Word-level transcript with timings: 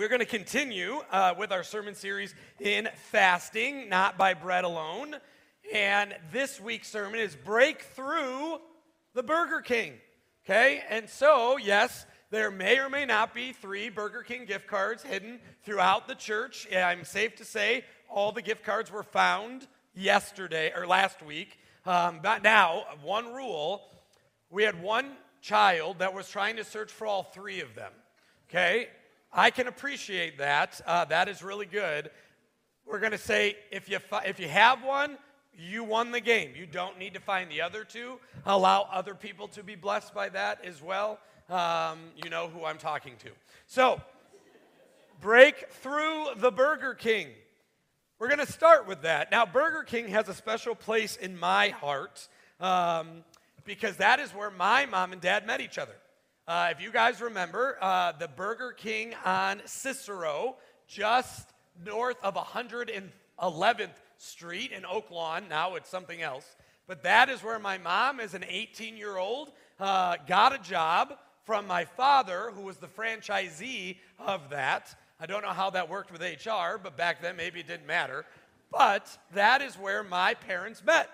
We're 0.00 0.08
going 0.08 0.20
to 0.20 0.24
continue 0.24 1.02
uh, 1.10 1.34
with 1.36 1.52
our 1.52 1.62
sermon 1.62 1.94
series 1.94 2.34
in 2.58 2.88
fasting, 3.10 3.90
not 3.90 4.16
by 4.16 4.32
bread 4.32 4.64
alone. 4.64 5.14
And 5.74 6.16
this 6.32 6.58
week's 6.58 6.88
sermon 6.88 7.20
is 7.20 7.36
Break 7.36 7.82
Through 7.82 8.60
the 9.12 9.22
Burger 9.22 9.60
King. 9.60 9.92
Okay? 10.42 10.82
And 10.88 11.06
so, 11.10 11.58
yes, 11.58 12.06
there 12.30 12.50
may 12.50 12.78
or 12.78 12.88
may 12.88 13.04
not 13.04 13.34
be 13.34 13.52
three 13.52 13.90
Burger 13.90 14.22
King 14.22 14.46
gift 14.46 14.66
cards 14.66 15.02
hidden 15.02 15.38
throughout 15.64 16.08
the 16.08 16.14
church. 16.14 16.66
I'm 16.74 17.04
safe 17.04 17.36
to 17.36 17.44
say 17.44 17.84
all 18.08 18.32
the 18.32 18.40
gift 18.40 18.64
cards 18.64 18.90
were 18.90 19.02
found 19.02 19.66
yesterday 19.94 20.72
or 20.74 20.86
last 20.86 21.22
week. 21.22 21.58
Um, 21.84 22.20
but 22.22 22.42
now, 22.42 22.84
one 23.02 23.34
rule 23.34 23.82
we 24.48 24.62
had 24.62 24.80
one 24.80 25.10
child 25.42 25.98
that 25.98 26.14
was 26.14 26.26
trying 26.26 26.56
to 26.56 26.64
search 26.64 26.90
for 26.90 27.06
all 27.06 27.22
three 27.22 27.60
of 27.60 27.74
them. 27.74 27.92
Okay? 28.48 28.88
I 29.32 29.50
can 29.50 29.68
appreciate 29.68 30.38
that. 30.38 30.80
Uh, 30.84 31.04
that 31.06 31.28
is 31.28 31.42
really 31.42 31.66
good. 31.66 32.10
We're 32.84 32.98
going 32.98 33.12
to 33.12 33.18
say 33.18 33.56
if 33.70 33.88
you, 33.88 34.00
fi- 34.00 34.24
if 34.24 34.40
you 34.40 34.48
have 34.48 34.82
one, 34.82 35.16
you 35.56 35.84
won 35.84 36.10
the 36.10 36.20
game. 36.20 36.52
You 36.56 36.66
don't 36.66 36.98
need 36.98 37.14
to 37.14 37.20
find 37.20 37.50
the 37.50 37.62
other 37.62 37.84
two. 37.84 38.18
Allow 38.44 38.88
other 38.90 39.14
people 39.14 39.46
to 39.48 39.62
be 39.62 39.76
blessed 39.76 40.14
by 40.14 40.30
that 40.30 40.64
as 40.64 40.82
well. 40.82 41.20
Um, 41.48 41.98
you 42.22 42.30
know 42.30 42.48
who 42.48 42.64
I'm 42.64 42.78
talking 42.78 43.14
to. 43.18 43.30
So, 43.66 44.00
break 45.20 45.68
through 45.70 46.26
the 46.36 46.50
Burger 46.50 46.94
King. 46.94 47.28
We're 48.18 48.28
going 48.28 48.44
to 48.44 48.52
start 48.52 48.86
with 48.86 49.02
that. 49.02 49.30
Now, 49.30 49.46
Burger 49.46 49.82
King 49.82 50.08
has 50.08 50.28
a 50.28 50.34
special 50.34 50.74
place 50.74 51.16
in 51.16 51.38
my 51.38 51.68
heart 51.68 52.28
um, 52.60 53.24
because 53.64 53.96
that 53.96 54.20
is 54.20 54.30
where 54.30 54.50
my 54.50 54.86
mom 54.86 55.12
and 55.12 55.20
dad 55.20 55.46
met 55.46 55.60
each 55.60 55.78
other. 55.78 55.94
Uh, 56.50 56.70
if 56.72 56.82
you 56.82 56.90
guys 56.90 57.20
remember, 57.20 57.78
uh, 57.80 58.10
the 58.10 58.26
Burger 58.26 58.72
King 58.72 59.14
on 59.24 59.62
Cicero, 59.66 60.56
just 60.88 61.48
north 61.86 62.16
of 62.24 62.34
111th 62.34 63.90
Street 64.16 64.72
in 64.72 64.84
Oak 64.84 65.12
Lawn. 65.12 65.44
Now 65.48 65.76
it's 65.76 65.88
something 65.88 66.20
else. 66.20 66.56
But 66.88 67.04
that 67.04 67.28
is 67.28 67.44
where 67.44 67.60
my 67.60 67.78
mom, 67.78 68.18
as 68.18 68.34
an 68.34 68.44
18 68.48 68.96
year 68.96 69.16
old, 69.16 69.52
uh, 69.78 70.16
got 70.26 70.52
a 70.52 70.58
job 70.58 71.18
from 71.44 71.68
my 71.68 71.84
father, 71.84 72.50
who 72.52 72.62
was 72.62 72.78
the 72.78 72.88
franchisee 72.88 73.98
of 74.18 74.50
that. 74.50 74.92
I 75.20 75.26
don't 75.26 75.42
know 75.42 75.50
how 75.50 75.70
that 75.70 75.88
worked 75.88 76.10
with 76.10 76.20
HR, 76.20 76.78
but 76.82 76.96
back 76.96 77.22
then 77.22 77.36
maybe 77.36 77.60
it 77.60 77.68
didn't 77.68 77.86
matter. 77.86 78.24
But 78.72 79.06
that 79.34 79.62
is 79.62 79.78
where 79.78 80.02
my 80.02 80.34
parents 80.34 80.82
met. 80.84 81.10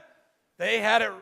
They 0.56 0.78
had 0.78 1.02
a 1.02 1.14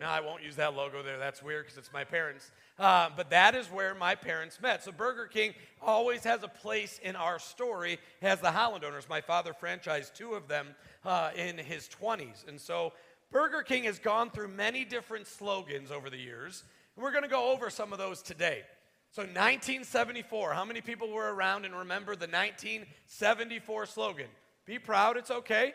no, 0.00 0.06
I 0.06 0.20
won't 0.20 0.42
use 0.42 0.56
that 0.56 0.74
logo 0.74 1.02
there. 1.02 1.18
That's 1.18 1.42
weird 1.42 1.66
because 1.66 1.76
it's 1.76 1.92
my 1.92 2.04
parents. 2.04 2.50
Uh, 2.80 3.10
but 3.14 3.28
that 3.28 3.54
is 3.54 3.66
where 3.66 3.94
my 3.94 4.14
parents 4.14 4.58
met. 4.62 4.82
So 4.82 4.90
Burger 4.90 5.26
King 5.26 5.52
always 5.82 6.24
has 6.24 6.42
a 6.42 6.48
place 6.48 6.98
in 7.02 7.14
our 7.14 7.38
story 7.38 7.98
as 8.22 8.40
the 8.40 8.50
Holland 8.50 8.84
owners. 8.84 9.06
My 9.06 9.20
father 9.20 9.52
franchised 9.52 10.14
two 10.14 10.32
of 10.32 10.48
them 10.48 10.68
uh, 11.04 11.30
in 11.36 11.58
his 11.58 11.90
20s. 12.00 12.48
And 12.48 12.58
so 12.58 12.94
Burger 13.30 13.62
King 13.62 13.84
has 13.84 13.98
gone 13.98 14.30
through 14.30 14.48
many 14.48 14.86
different 14.86 15.26
slogans 15.26 15.90
over 15.90 16.08
the 16.08 16.16
years. 16.16 16.64
And 16.96 17.04
we're 17.04 17.12
going 17.12 17.22
to 17.22 17.28
go 17.28 17.52
over 17.52 17.68
some 17.68 17.92
of 17.92 17.98
those 17.98 18.22
today. 18.22 18.62
So 19.10 19.22
1974, 19.22 20.54
how 20.54 20.64
many 20.64 20.80
people 20.80 21.12
were 21.12 21.34
around 21.34 21.66
and 21.66 21.76
remember 21.76 22.16
the 22.16 22.28
1974 22.28 23.86
slogan? 23.86 24.28
Be 24.64 24.78
proud, 24.78 25.18
it's 25.18 25.30
okay 25.30 25.74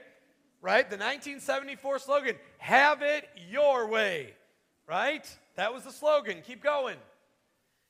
right? 0.66 0.90
The 0.90 0.96
1974 0.96 2.00
slogan, 2.00 2.36
have 2.58 3.04
it 3.04 3.30
your 3.52 3.88
way, 3.88 4.34
right? 4.88 5.28
That 5.56 5.74
was 5.74 5.84
the 5.84 5.92
slogan. 5.92 6.42
Keep 6.46 6.64
going. 6.64 6.98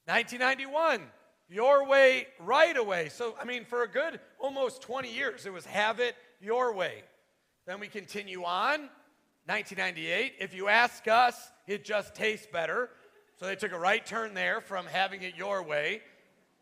1991, 0.05 1.01
your 1.49 1.87
way, 1.87 2.27
right 2.39 2.77
away. 2.77 3.09
So, 3.09 3.35
I 3.41 3.45
mean, 3.45 3.65
for 3.65 3.83
a 3.83 3.87
good 3.87 4.19
almost 4.39 4.81
20 4.81 5.11
years, 5.11 5.45
it 5.45 5.53
was 5.53 5.65
have 5.65 5.99
it 5.99 6.15
your 6.39 6.73
way. 6.73 7.03
Then 7.65 7.79
we 7.79 7.87
continue 7.87 8.43
on. 8.43 8.89
1998, 9.47 10.33
if 10.39 10.55
you 10.55 10.69
ask 10.69 11.07
us, 11.07 11.51
it 11.67 11.85
just 11.85 12.15
tastes 12.15 12.47
better. 12.51 12.89
So 13.39 13.45
they 13.45 13.55
took 13.55 13.73
a 13.73 13.79
right 13.79 14.03
turn 14.03 14.33
there 14.33 14.59
from 14.59 14.85
having 14.87 15.21
it 15.21 15.35
your 15.35 15.61
way. 15.61 16.01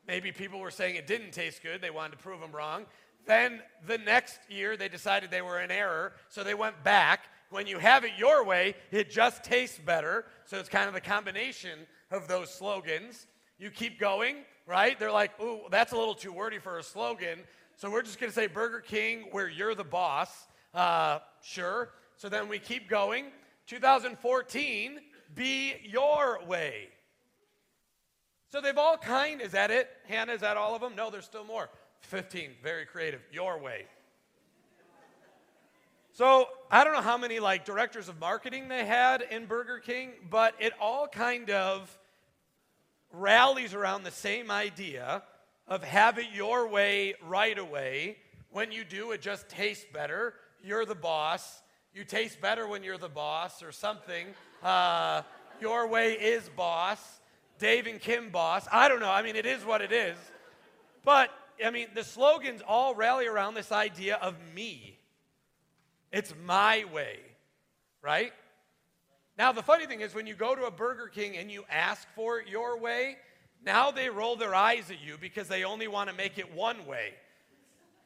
Maybe 0.06 0.32
people 0.32 0.60
were 0.60 0.72
saying 0.72 0.96
it 0.96 1.08
didn't 1.08 1.32
taste 1.32 1.64
good. 1.64 1.82
They 1.82 1.92
wanted 1.92 2.14
to 2.14 2.18
prove 2.18 2.42
them 2.42 2.52
wrong. 2.52 2.86
Then 3.26 3.62
the 3.88 3.98
next 3.98 4.40
year, 4.50 4.76
they 4.76 4.90
decided 4.90 5.32
they 5.32 5.42
were 5.42 5.62
in 5.62 5.72
error, 5.72 6.14
so 6.28 6.44
they 6.44 6.54
went 6.54 6.84
back. 6.84 7.30
When 7.54 7.68
you 7.68 7.78
have 7.78 8.04
it 8.04 8.14
your 8.18 8.44
way, 8.44 8.74
it 8.90 9.12
just 9.12 9.44
tastes 9.44 9.78
better. 9.78 10.26
So 10.46 10.58
it's 10.58 10.70
kind 10.70 10.90
of 10.90 10.96
a 10.96 11.00
combination 11.00 11.78
of 12.10 12.28
those 12.28 12.52
slogans. 12.52 13.28
You 13.60 13.70
keep 13.70 14.00
going, 14.00 14.38
right? 14.66 14.98
They're 14.98 15.12
like, 15.12 15.40
ooh, 15.40 15.60
that's 15.70 15.94
a 15.94 15.96
little 15.96 16.16
too 16.16 16.34
wordy 16.34 16.58
for 16.58 16.80
a 16.80 16.84
slogan. 16.84 17.42
So 17.76 17.92
we're 17.92 18.02
just 18.02 18.20
going 18.20 18.32
to 18.32 18.36
say 18.36 18.48
Burger 18.48 18.80
King, 18.80 19.26
where 19.32 19.48
you're 19.48 19.76
the 19.76 19.84
boss. 19.84 20.48
Uh, 20.74 21.20
sure. 21.44 21.92
So 22.18 22.28
then 22.28 22.50
we 22.50 22.58
keep 22.58 22.90
going. 22.90 23.26
2014, 23.68 25.00
be 25.36 25.76
your 25.84 26.44
way. 26.48 26.88
So 28.52 28.62
they've 28.62 28.80
all 28.80 28.98
kind, 28.98 29.42
is 29.42 29.52
that 29.52 29.70
it? 29.70 29.90
Hannah, 30.08 30.34
is 30.34 30.42
that 30.42 30.58
all 30.58 30.74
of 30.74 30.82
them? 30.82 30.96
No, 30.96 31.12
there's 31.12 31.26
still 31.26 31.46
more. 31.46 31.70
15, 32.02 32.50
very 32.64 32.88
creative. 32.88 33.22
Your 33.32 33.60
way. 33.60 33.86
So 36.16 36.48
I 36.70 36.84
don't 36.84 36.94
know 36.94 37.02
how 37.02 37.18
many 37.18 37.40
like 37.40 37.66
directors 37.66 38.08
of 38.08 38.20
marketing 38.20 38.68
they 38.68 38.86
had 38.86 39.24
in 39.24 39.48
Burger 39.48 39.80
King, 39.80 40.12
but 40.30 40.54
it 40.60 40.72
all 40.80 41.08
kind 41.08 41.50
of 41.50 41.98
rallies 43.12 43.74
around 43.74 44.04
the 44.04 44.12
same 44.12 44.52
idea 44.52 45.24
of 45.68 45.84
have 45.84 46.20
it 46.20 46.28
your 46.32 46.68
way 46.68 47.16
right 47.26 47.58
away. 47.58 48.18
When 48.52 48.72
you 48.72 48.84
do, 48.84 49.12
it 49.12 49.22
just 49.22 49.50
tastes 49.50 49.86
better. 49.92 50.36
You're 50.64 50.86
the 50.86 50.94
boss. 50.94 51.64
You 51.96 52.04
taste 52.04 52.40
better 52.40 52.68
when 52.68 52.84
you're 52.84 53.00
the 53.00 53.10
boss, 53.10 53.64
or 53.64 53.72
something. 53.72 54.28
Uh, 54.62 55.24
your 55.60 55.88
way 55.88 56.14
is 56.14 56.48
boss. 56.56 57.00
Dave 57.58 57.88
and 57.88 58.00
Kim 58.00 58.30
boss. 58.30 58.68
I 58.72 58.88
don't 58.88 59.00
know. 59.00 59.10
I 59.10 59.24
mean, 59.24 59.36
it 59.36 59.48
is 59.48 59.66
what 59.66 59.82
it 59.82 59.92
is. 59.92 60.18
But 61.04 61.32
I 61.66 61.72
mean, 61.72 61.88
the 61.96 62.04
slogans 62.04 62.62
all 62.68 62.94
rally 62.94 63.26
around 63.26 63.56
this 63.56 63.72
idea 63.72 64.18
of 64.22 64.36
me. 64.54 64.93
It's 66.14 66.32
my 66.46 66.86
way, 66.94 67.18
right? 68.04 68.32
Now, 69.36 69.52
the 69.52 69.64
funny 69.64 69.88
thing 69.88 70.02
is, 70.02 70.14
when 70.14 70.28
you 70.28 70.36
go 70.36 70.56
to 70.56 70.66
a 70.66 70.72
Burger 70.72 71.08
King 71.08 71.36
and 71.38 71.50
you 71.50 71.66
ask 71.72 72.08
for 72.16 72.40
it 72.40 72.48
your 72.48 72.80
way, 72.80 73.18
now 73.66 73.90
they 73.90 74.10
roll 74.10 74.36
their 74.36 74.54
eyes 74.54 74.92
at 74.92 75.02
you 75.04 75.18
because 75.20 75.48
they 75.48 75.64
only 75.64 75.88
want 75.88 76.12
to 76.12 76.16
make 76.16 76.38
it 76.38 76.54
one 76.54 76.86
way. 76.86 77.16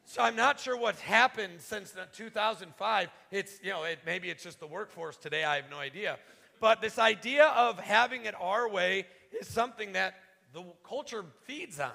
So 0.05 0.21
I'm 0.21 0.37
not 0.37 0.57
sure 0.57 0.77
what's 0.77 1.01
happened 1.01 1.59
since 1.59 1.93
2005. 2.13 3.09
It's, 3.29 3.59
you 3.61 3.71
know, 3.71 3.83
it, 3.83 3.99
maybe 4.05 4.29
it's 4.29 4.41
just 4.41 4.61
the 4.61 4.67
workforce 4.67 5.17
today. 5.17 5.43
I 5.43 5.57
have 5.57 5.69
no 5.69 5.77
idea. 5.77 6.17
But 6.61 6.79
this 6.79 6.97
idea 6.97 7.47
of 7.47 7.77
having 7.77 8.23
it 8.23 8.35
our 8.39 8.69
way 8.69 9.05
is 9.37 9.49
something 9.49 9.91
that 9.93 10.13
the 10.53 10.63
culture 10.87 11.25
feeds 11.43 11.77
on. 11.81 11.91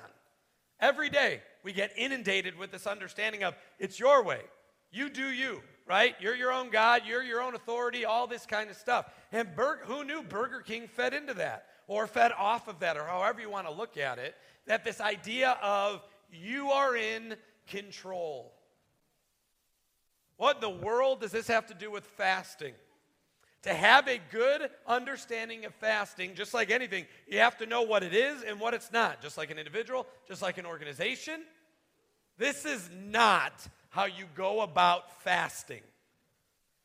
Every 0.79 1.09
day, 1.09 1.41
we 1.65 1.73
get 1.73 1.91
inundated 1.97 2.59
with 2.59 2.71
this 2.71 2.87
understanding 2.87 3.45
of 3.45 3.55
it's 3.79 3.99
your 3.99 4.23
way. 4.23 4.43
You 4.91 5.09
do 5.09 5.31
you, 5.31 5.63
right? 5.87 6.15
You're 6.21 6.37
your 6.37 6.53
own 6.53 6.71
God, 6.71 7.03
you're 7.07 7.23
your 7.23 7.43
own 7.43 7.55
authority, 7.55 8.05
all 8.05 8.27
this 8.27 8.47
kind 8.47 8.71
of 8.71 8.77
stuff. 8.77 9.07
And 9.33 9.55
Bur- 9.55 9.81
who 9.85 10.05
knew 10.05 10.23
Burger 10.23 10.61
King 10.61 10.89
fed 10.89 11.15
into 11.15 11.35
that 11.35 11.67
or 11.87 12.07
fed 12.07 12.33
off 12.33 12.69
of 12.69 12.81
that 12.81 12.97
or 12.97 13.05
however 13.05 13.41
you 13.41 13.51
want 13.51 13.67
to 13.67 13.73
look 13.73 13.97
at 13.97 14.19
it? 14.19 14.35
That 14.67 14.85
this 14.85 15.01
idea 15.01 15.59
of 15.63 16.03
you 16.31 16.71
are 16.71 16.97
in 16.97 17.37
control. 17.67 18.53
What 20.37 20.57
in 20.57 20.61
the 20.61 20.85
world 20.85 21.21
does 21.21 21.33
this 21.33 21.49
have 21.49 21.67
to 21.67 21.75
do 21.75 21.91
with 21.91 22.05
fasting? 22.05 22.75
To 23.63 23.73
have 23.73 24.09
a 24.09 24.21
good 24.33 24.71
understanding 24.89 25.65
of 25.67 25.75
fasting, 25.77 26.35
just 26.35 26.53
like 26.53 26.73
anything, 26.73 27.07
you 27.29 27.39
have 27.39 27.59
to 27.59 27.67
know 27.67 27.83
what 27.83 28.03
it 28.03 28.13
is 28.13 28.43
and 28.43 28.59
what 28.59 28.75
it's 28.75 28.91
not. 28.91 29.23
Just 29.23 29.39
like 29.39 29.53
an 29.53 29.59
individual, 29.59 30.05
just 30.27 30.43
like 30.43 30.59
an 30.59 30.67
organization. 30.67 31.43
This 32.39 32.65
is 32.65 32.91
not 33.05 33.53
how 33.93 34.05
you 34.05 34.27
go 34.35 34.61
about 34.61 35.23
fasting. 35.23 35.81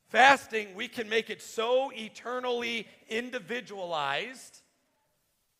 Fasting, 0.10 0.76
we 0.76 0.88
can 0.88 1.10
make 1.10 1.30
it 1.30 1.42
so 1.42 1.92
eternally 1.94 2.88
individualized 3.10 4.62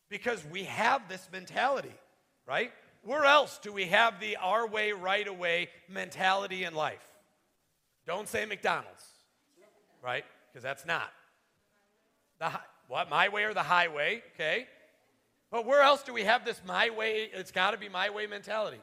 because 0.08 0.42
we 0.50 0.64
have 0.64 1.06
this 1.08 1.28
mentality, 1.32 1.92
right? 2.46 2.72
Where 3.02 3.24
else 3.24 3.58
do 3.62 3.72
we 3.72 3.86
have 3.86 4.20
the 4.20 4.36
our 4.36 4.66
way, 4.66 4.92
right 4.92 5.26
away 5.26 5.68
mentality 5.88 6.64
in 6.64 6.74
life? 6.74 7.06
Don't 8.06 8.28
say 8.28 8.46
McDonald's, 8.46 9.04
right? 10.02 10.24
because 10.58 10.62
that's 10.62 10.86
not. 10.86 11.12
The, 12.40 12.50
what, 12.88 13.10
my 13.10 13.28
way 13.28 13.44
or 13.44 13.54
the 13.54 13.62
highway, 13.62 14.22
okay? 14.34 14.66
But 15.50 15.66
where 15.66 15.82
else 15.82 16.02
do 16.02 16.12
we 16.12 16.24
have 16.24 16.44
this 16.44 16.60
my 16.66 16.90
way, 16.90 17.30
it's 17.32 17.52
got 17.52 17.70
to 17.70 17.78
be 17.78 17.88
my 17.88 18.10
way 18.10 18.26
mentality? 18.26 18.80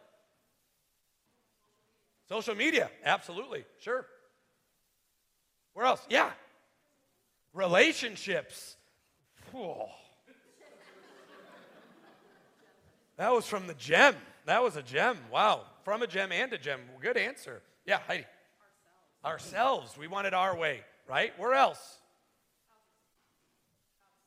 Social 2.28 2.56
media, 2.56 2.90
absolutely, 3.04 3.66
sure. 3.80 4.06
Where 5.74 5.86
else? 5.86 6.02
Yeah. 6.10 6.32
Relationships. 7.54 8.78
That 13.18 13.32
was 13.32 13.46
from 13.46 13.68
the 13.68 13.74
gem, 13.76 14.16
That 14.46 14.62
was 14.62 14.76
a 14.76 14.82
gem. 14.82 15.18
Wow. 15.32 15.62
From 15.84 16.02
a 16.02 16.08
gem 16.08 16.32
and 16.32 16.52
a 16.52 16.58
gem. 16.58 16.82
Good 17.00 17.18
answer. 17.18 17.62
Yeah, 17.86 18.00
Heidi. 18.08 18.26
Ourselves. 19.24 19.54
Ourselves. 19.54 19.98
We 19.98 20.08
want 20.08 20.28
it 20.28 20.34
our 20.34 20.56
way, 20.56 20.82
right? 21.08 21.38
Where 21.40 21.54
else? 21.54 22.00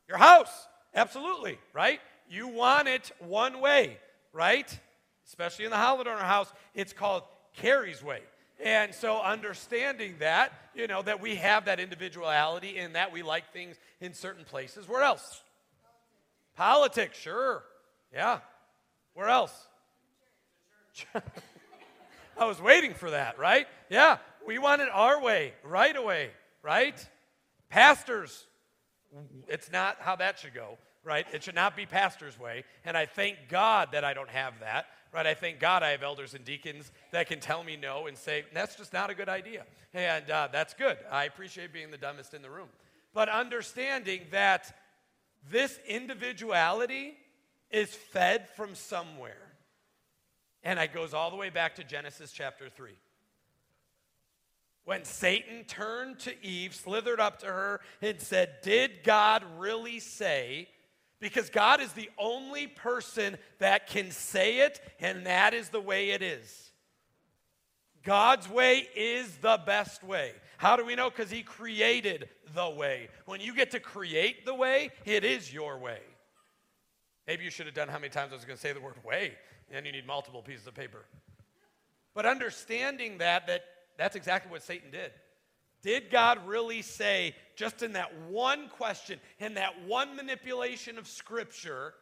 Your 0.08 0.18
house. 0.18 0.68
Absolutely, 0.94 1.58
right? 1.74 2.00
You 2.28 2.48
want 2.48 2.88
it 2.88 3.10
one 3.20 3.60
way, 3.60 3.98
right? 4.32 4.78
Especially 5.26 5.66
in 5.66 5.70
the 5.70 5.76
Holidorner 5.76 6.20
house, 6.20 6.52
it's 6.74 6.92
called 6.92 7.22
Carrie's 7.58 8.02
way. 8.02 8.20
And 8.60 8.92
so 8.94 9.20
understanding 9.20 10.16
that, 10.18 10.52
you 10.74 10.88
know, 10.88 11.02
that 11.02 11.20
we 11.20 11.36
have 11.36 11.66
that 11.66 11.78
individuality 11.78 12.78
and 12.78 12.96
that 12.96 13.12
we 13.12 13.22
like 13.22 13.52
things 13.52 13.76
in 14.00 14.14
certain 14.14 14.44
places. 14.44 14.88
Where 14.88 15.02
else? 15.02 15.42
Politics, 16.56 17.18
sure. 17.18 17.62
Yeah. 18.12 18.40
Where 19.14 19.28
else? 19.28 19.52
I 22.38 22.44
was 22.44 22.60
waiting 22.60 22.94
for 22.94 23.10
that, 23.10 23.38
right? 23.38 23.68
Yeah. 23.90 24.18
We 24.44 24.58
want 24.58 24.82
it 24.82 24.88
our 24.92 25.20
way, 25.20 25.52
right 25.62 25.96
away, 25.96 26.30
right? 26.62 27.08
Pastors, 27.68 28.46
it's 29.46 29.70
not 29.70 29.98
how 30.00 30.16
that 30.16 30.38
should 30.38 30.54
go, 30.54 30.78
right? 31.04 31.26
It 31.32 31.44
should 31.44 31.54
not 31.54 31.76
be 31.76 31.86
pastor's 31.86 32.38
way. 32.38 32.64
And 32.84 32.96
I 32.96 33.06
thank 33.06 33.36
God 33.48 33.90
that 33.92 34.04
I 34.04 34.14
don't 34.14 34.30
have 34.30 34.54
that, 34.60 34.86
right? 35.12 35.26
I 35.26 35.34
thank 35.34 35.58
God 35.58 35.82
I 35.82 35.90
have 35.90 36.02
elders 36.02 36.34
and 36.34 36.44
deacons 36.44 36.90
that 37.12 37.28
can 37.28 37.40
tell 37.40 37.62
me 37.64 37.76
no 37.76 38.06
and 38.06 38.16
say, 38.16 38.44
that's 38.52 38.76
just 38.76 38.92
not 38.92 39.10
a 39.10 39.14
good 39.14 39.28
idea. 39.28 39.64
And 39.94 40.30
uh, 40.30 40.48
that's 40.52 40.74
good. 40.74 40.98
I 41.10 41.24
appreciate 41.24 41.72
being 41.72 41.90
the 41.90 41.98
dumbest 41.98 42.34
in 42.34 42.42
the 42.42 42.50
room. 42.50 42.68
But 43.14 43.28
understanding 43.28 44.22
that 44.30 44.74
this 45.50 45.78
individuality 45.88 47.14
is 47.70 47.88
fed 47.88 48.48
from 48.50 48.74
somewhere. 48.74 49.52
And 50.62 50.78
it 50.78 50.92
goes 50.92 51.14
all 51.14 51.30
the 51.30 51.36
way 51.36 51.50
back 51.50 51.76
to 51.76 51.84
Genesis 51.84 52.32
chapter 52.32 52.68
3. 52.68 52.90
When 54.84 55.04
Satan 55.04 55.64
turned 55.64 56.18
to 56.20 56.32
Eve, 56.44 56.74
slithered 56.74 57.20
up 57.20 57.40
to 57.40 57.46
her, 57.46 57.80
and 58.00 58.20
said, 58.20 58.62
Did 58.62 59.04
God 59.04 59.44
really 59.58 60.00
say? 60.00 60.68
Because 61.20 61.50
God 61.50 61.80
is 61.80 61.92
the 61.92 62.10
only 62.16 62.66
person 62.66 63.36
that 63.58 63.88
can 63.88 64.10
say 64.10 64.60
it, 64.60 64.80
and 65.00 65.26
that 65.26 65.52
is 65.52 65.68
the 65.70 65.80
way 65.80 66.10
it 66.10 66.22
is. 66.22 66.70
God's 68.04 68.48
way 68.48 68.88
is 68.94 69.36
the 69.38 69.60
best 69.66 70.04
way. 70.04 70.32
How 70.56 70.76
do 70.76 70.84
we 70.84 70.94
know? 70.94 71.10
Because 71.10 71.30
He 71.30 71.42
created 71.42 72.28
the 72.54 72.70
way. 72.70 73.08
When 73.26 73.40
you 73.40 73.54
get 73.54 73.72
to 73.72 73.80
create 73.80 74.46
the 74.46 74.54
way, 74.54 74.90
it 75.04 75.24
is 75.24 75.52
your 75.52 75.78
way. 75.78 75.98
Maybe 77.26 77.44
you 77.44 77.50
should 77.50 77.66
have 77.66 77.74
done 77.74 77.88
how 77.88 77.98
many 77.98 78.10
times 78.10 78.32
I 78.32 78.36
was 78.36 78.44
going 78.44 78.56
to 78.56 78.62
say 78.62 78.72
the 78.72 78.80
word 78.80 78.94
way, 79.04 79.34
and 79.70 79.84
you 79.84 79.92
need 79.92 80.06
multiple 80.06 80.40
pieces 80.40 80.66
of 80.66 80.74
paper. 80.74 81.04
But 82.14 82.26
understanding 82.26 83.18
that, 83.18 83.46
that 83.48 83.64
that's 83.98 84.16
exactly 84.16 84.50
what 84.50 84.62
Satan 84.62 84.90
did. 84.90 85.10
Did 85.82 86.10
God 86.10 86.46
really 86.46 86.82
say, 86.82 87.34
just 87.54 87.82
in 87.82 87.92
that 87.92 88.12
one 88.28 88.68
question, 88.68 89.20
in 89.38 89.54
that 89.54 89.84
one 89.86 90.16
manipulation 90.16 90.98
of 90.98 91.06
Scripture, 91.06 91.94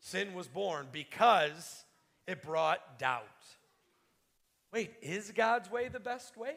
sin 0.00 0.34
was 0.34 0.46
born 0.46 0.86
because 0.92 1.84
it 2.26 2.42
brought 2.42 2.98
doubt? 2.98 3.24
Wait, 4.72 4.92
is 5.02 5.32
God's 5.34 5.70
way 5.70 5.88
the 5.88 6.00
best 6.00 6.36
way? 6.36 6.54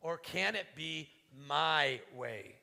Or 0.00 0.18
can 0.18 0.54
it 0.54 0.66
be 0.76 1.08
my 1.46 2.00
way? 2.14 2.54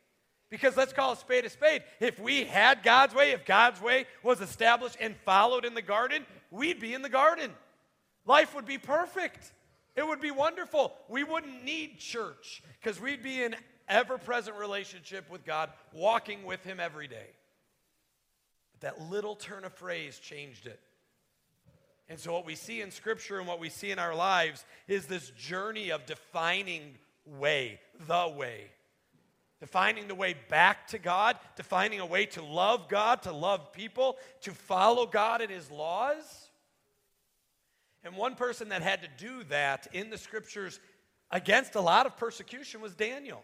Because 0.49 0.75
let's 0.75 0.93
call 0.93 1.13
a 1.13 1.15
spade 1.15 1.45
a 1.45 1.49
spade. 1.49 1.83
If 1.99 2.19
we 2.19 2.43
had 2.43 2.81
God's 2.81 3.13
way, 3.13 3.31
if 3.31 3.45
God's 3.45 3.81
way 3.81 4.05
was 4.23 4.41
established 4.41 4.97
and 4.99 5.15
followed 5.25 5.63
in 5.63 5.73
the 5.73 5.81
garden, 5.81 6.25
we'd 6.49 6.79
be 6.79 6.93
in 6.93 7.01
the 7.01 7.09
garden. 7.09 7.51
Life 8.25 8.55
would 8.55 8.65
be 8.65 8.77
perfect. 8.77 9.51
It 9.95 10.07
would 10.07 10.21
be 10.21 10.31
wonderful. 10.31 10.93
We 11.07 11.23
wouldn't 11.23 11.63
need 11.63 11.99
church 11.99 12.63
because 12.79 12.99
we'd 12.99 13.23
be 13.23 13.43
in 13.43 13.55
ever 13.87 14.17
present 14.17 14.55
relationship 14.57 15.29
with 15.29 15.45
God, 15.45 15.71
walking 15.93 16.43
with 16.43 16.63
Him 16.63 16.79
every 16.79 17.07
day. 17.07 17.27
But 18.73 18.81
that 18.81 19.09
little 19.09 19.35
turn 19.35 19.65
of 19.65 19.73
phrase 19.73 20.19
changed 20.19 20.67
it. 20.67 20.79
And 22.07 22.19
so, 22.19 22.33
what 22.33 22.45
we 22.45 22.55
see 22.55 22.81
in 22.81 22.91
Scripture 22.91 23.39
and 23.39 23.47
what 23.47 23.59
we 23.59 23.69
see 23.69 23.91
in 23.91 23.99
our 23.99 24.15
lives 24.15 24.65
is 24.87 25.05
this 25.05 25.29
journey 25.31 25.91
of 25.91 26.05
defining 26.05 26.95
way, 27.25 27.79
the 28.07 28.33
way. 28.35 28.71
Defining 29.59 30.07
the 30.07 30.15
way 30.15 30.35
back 30.49 30.87
to 30.87 30.97
God, 30.97 31.37
defining 31.57 31.99
a 31.99 32.05
way 32.05 32.25
to 32.27 32.41
love 32.41 32.87
God, 32.87 33.23
to 33.23 33.33
love 33.33 33.73
people, 33.73 34.17
to 34.41 34.51
follow 34.51 35.05
God 35.05 35.41
and 35.41 35.51
His 35.51 35.69
laws. 35.69 36.48
And 38.03 38.15
one 38.15 38.35
person 38.35 38.69
that 38.69 38.81
had 38.81 39.01
to 39.01 39.09
do 39.17 39.43
that 39.45 39.87
in 39.93 40.09
the 40.09 40.17
scriptures 40.17 40.79
against 41.31 41.75
a 41.75 41.81
lot 41.81 42.05
of 42.05 42.17
persecution 42.17 42.81
was 42.81 42.95
Daniel, 42.95 43.43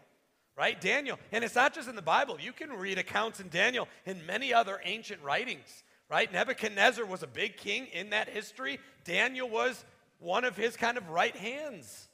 right? 0.56 0.80
Daniel. 0.80 1.18
And 1.32 1.44
it's 1.44 1.54
not 1.54 1.74
just 1.74 1.88
in 1.88 1.96
the 1.96 2.02
Bible. 2.02 2.38
You 2.40 2.52
can 2.52 2.70
read 2.70 2.98
accounts 2.98 3.40
in 3.40 3.48
Daniel 3.48 3.88
in 4.06 4.24
many 4.26 4.54
other 4.54 4.80
ancient 4.84 5.22
writings, 5.22 5.84
right? 6.08 6.32
Nebuchadnezzar 6.32 7.04
was 7.04 7.22
a 7.22 7.26
big 7.26 7.56
king 7.56 7.86
in 7.92 8.10
that 8.10 8.28
history. 8.28 8.78
Daniel 9.04 9.48
was 9.48 9.84
one 10.18 10.44
of 10.44 10.56
his 10.56 10.76
kind 10.76 10.96
of 10.96 11.08
right 11.10 11.36
hands. 11.36 12.08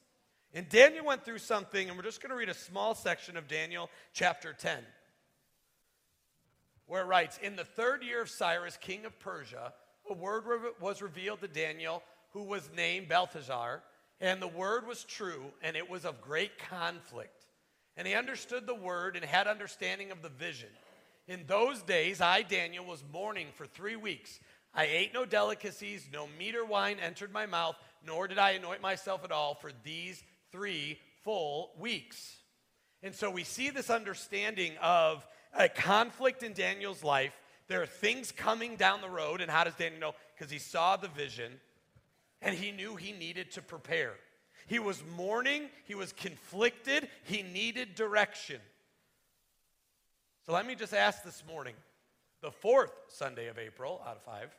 And 0.55 0.69
Daniel 0.69 1.07
went 1.07 1.25
through 1.25 1.39
something, 1.39 1.89
and 1.89 1.97
we're 1.97 2.05
just 2.05 2.21
going 2.21 2.31
to 2.31 2.37
read 2.37 2.51
a 2.51 2.55
small 2.55 2.95
section 2.95 3.37
of 3.37 3.49
Daniel 3.49 3.89
chapter 4.13 4.53
10, 4.53 4.79
where 6.87 7.03
it 7.03 7.07
writes 7.07 7.39
In 7.43 7.57
the 7.57 7.65
third 7.65 8.03
year 8.03 8.21
of 8.21 8.29
Cyrus, 8.29 8.77
king 8.79 9.07
of 9.07 9.19
Persia, 9.19 9.73
a 10.11 10.13
word 10.13 10.45
was 10.79 11.01
revealed 11.01 11.41
to 11.41 11.49
Daniel 11.49 12.03
who 12.33 12.45
was 12.45 12.71
named 12.75 13.09
Belteshazzar, 13.09 13.83
and 14.21 14.41
the 14.41 14.49
word 14.49 14.87
was 14.87 15.05
true, 15.05 15.45
and 15.63 15.77
it 15.77 15.91
was 15.91 16.05
of 16.05 16.21
great 16.21 16.59
conflict. 16.59 17.47
And 17.97 18.07
he 18.07 18.15
understood 18.15 18.67
the 18.67 18.75
word 18.75 19.17
and 19.17 19.25
had 19.25 19.47
understanding 19.47 20.11
of 20.11 20.23
the 20.23 20.29
vision. 20.29 20.69
In 21.29 21.45
those 21.47 21.83
days, 21.83 22.21
I, 22.21 22.43
Daniel, 22.43 22.85
was 22.85 23.05
mourning 23.13 23.49
for 23.55 23.67
three 23.67 23.97
weeks. 23.97 24.41
I 24.75 24.85
ate 24.85 25.13
no 25.13 25.25
delicacies, 25.25 26.09
no 26.13 26.27
meat 26.39 26.57
or 26.57 26.65
wine 26.65 26.97
entered 27.01 27.33
my 27.33 27.47
mouth, 27.47 27.77
nor 28.05 28.27
did 28.27 28.39
I 28.39 28.53
anoint 28.53 28.81
myself 28.81 29.25
at 29.25 29.33
all 29.33 29.55
for 29.55 29.71
these 29.85 30.23
three 30.51 30.99
full 31.23 31.73
weeks. 31.79 32.37
And 33.03 33.15
so 33.15 33.31
we 33.31 33.45
see 33.45 33.71
this 33.71 33.91
understanding 33.91 34.73
of 34.81 35.27
a 35.53 35.69
conflict 35.69 36.43
in 36.43 36.55
Daniel's 36.55 37.05
life. 37.05 37.35
There 37.69 37.83
are 37.83 37.87
things 37.87 38.33
coming 38.33 38.77
down 38.77 39.01
the 39.01 39.09
road, 39.09 39.41
and 39.41 39.51
how 39.51 39.65
does 39.65 39.75
Daniel 39.75 40.01
know? 40.01 40.15
Because 40.35 40.51
he 40.51 40.59
saw 40.59 40.97
the 40.97 41.09
vision 41.09 41.53
and 42.43 42.55
he 42.55 42.73
knew 42.73 42.97
he 42.97 43.13
needed 43.13 43.53
to 43.53 43.63
prepare. 43.63 44.13
He 44.67 44.79
was 44.79 45.03
mourning, 45.17 45.69
he 45.85 45.95
was 45.95 46.13
conflicted, 46.13 47.09
he 47.25 47.43
needed 47.43 47.95
direction. 47.95 48.61
So 50.45 50.53
let 50.53 50.67
me 50.67 50.75
just 50.75 50.93
ask 50.93 51.23
this 51.23 51.43
morning, 51.49 51.75
the 52.43 52.51
fourth 52.51 52.93
Sunday 53.09 53.47
of 53.49 53.59
April 53.59 54.03
out 54.07 54.17
of 54.17 54.23
five, 54.23 54.51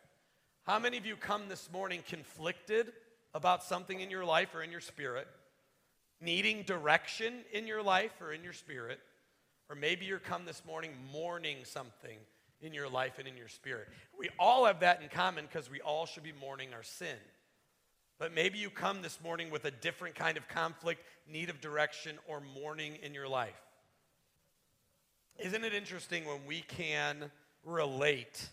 how 0.66 0.80
many 0.80 0.98
of 0.98 1.06
you 1.06 1.18
come 1.18 1.50
this 1.50 1.70
morning 1.72 2.02
conflicted 2.08 2.94
about 3.34 3.64
something 3.64 4.00
in 4.00 4.10
your 4.10 4.24
life 4.24 4.56
or 4.56 4.64
in 4.64 4.72
your 4.72 4.80
spirit, 4.80 5.28
needing 6.22 6.64
direction 6.64 7.34
in 7.52 7.68
your 7.68 7.84
life 7.84 8.22
or 8.22 8.32
in 8.32 8.44
your 8.44 8.54
spirit? 8.54 9.00
Or 9.70 9.76
maybe 9.76 10.06
you're 10.06 10.20
come 10.20 10.46
this 10.46 10.64
morning 10.66 10.92
mourning 11.12 11.58
something 11.64 12.18
in 12.62 12.74
your 12.74 12.88
life 12.88 13.20
and 13.20 13.28
in 13.28 13.36
your 13.36 13.50
spirit. 13.50 13.90
We 14.18 14.30
all 14.40 14.66
have 14.66 14.80
that 14.82 15.02
in 15.02 15.10
common 15.10 15.46
because 15.46 15.70
we 15.70 15.82
all 15.82 16.06
should 16.06 16.24
be 16.24 16.34
mourning 16.40 16.74
our 16.74 16.84
sin. 16.84 17.18
But 18.20 18.34
maybe 18.34 18.58
you 18.58 18.70
come 18.70 19.02
this 19.02 19.20
morning 19.22 19.50
with 19.50 19.66
a 19.66 19.72
different 19.72 20.16
kind 20.16 20.38
of 20.38 20.48
conflict, 20.48 21.02
need 21.32 21.50
of 21.50 21.60
direction, 21.62 22.18
or 22.28 22.42
mourning 22.42 22.98
in 23.02 23.14
your 23.14 23.28
life. 23.28 23.60
Isn't 25.40 25.64
it 25.64 25.74
interesting 25.74 26.26
when 26.26 26.46
we 26.48 26.62
can 26.62 27.32
relate 27.64 28.50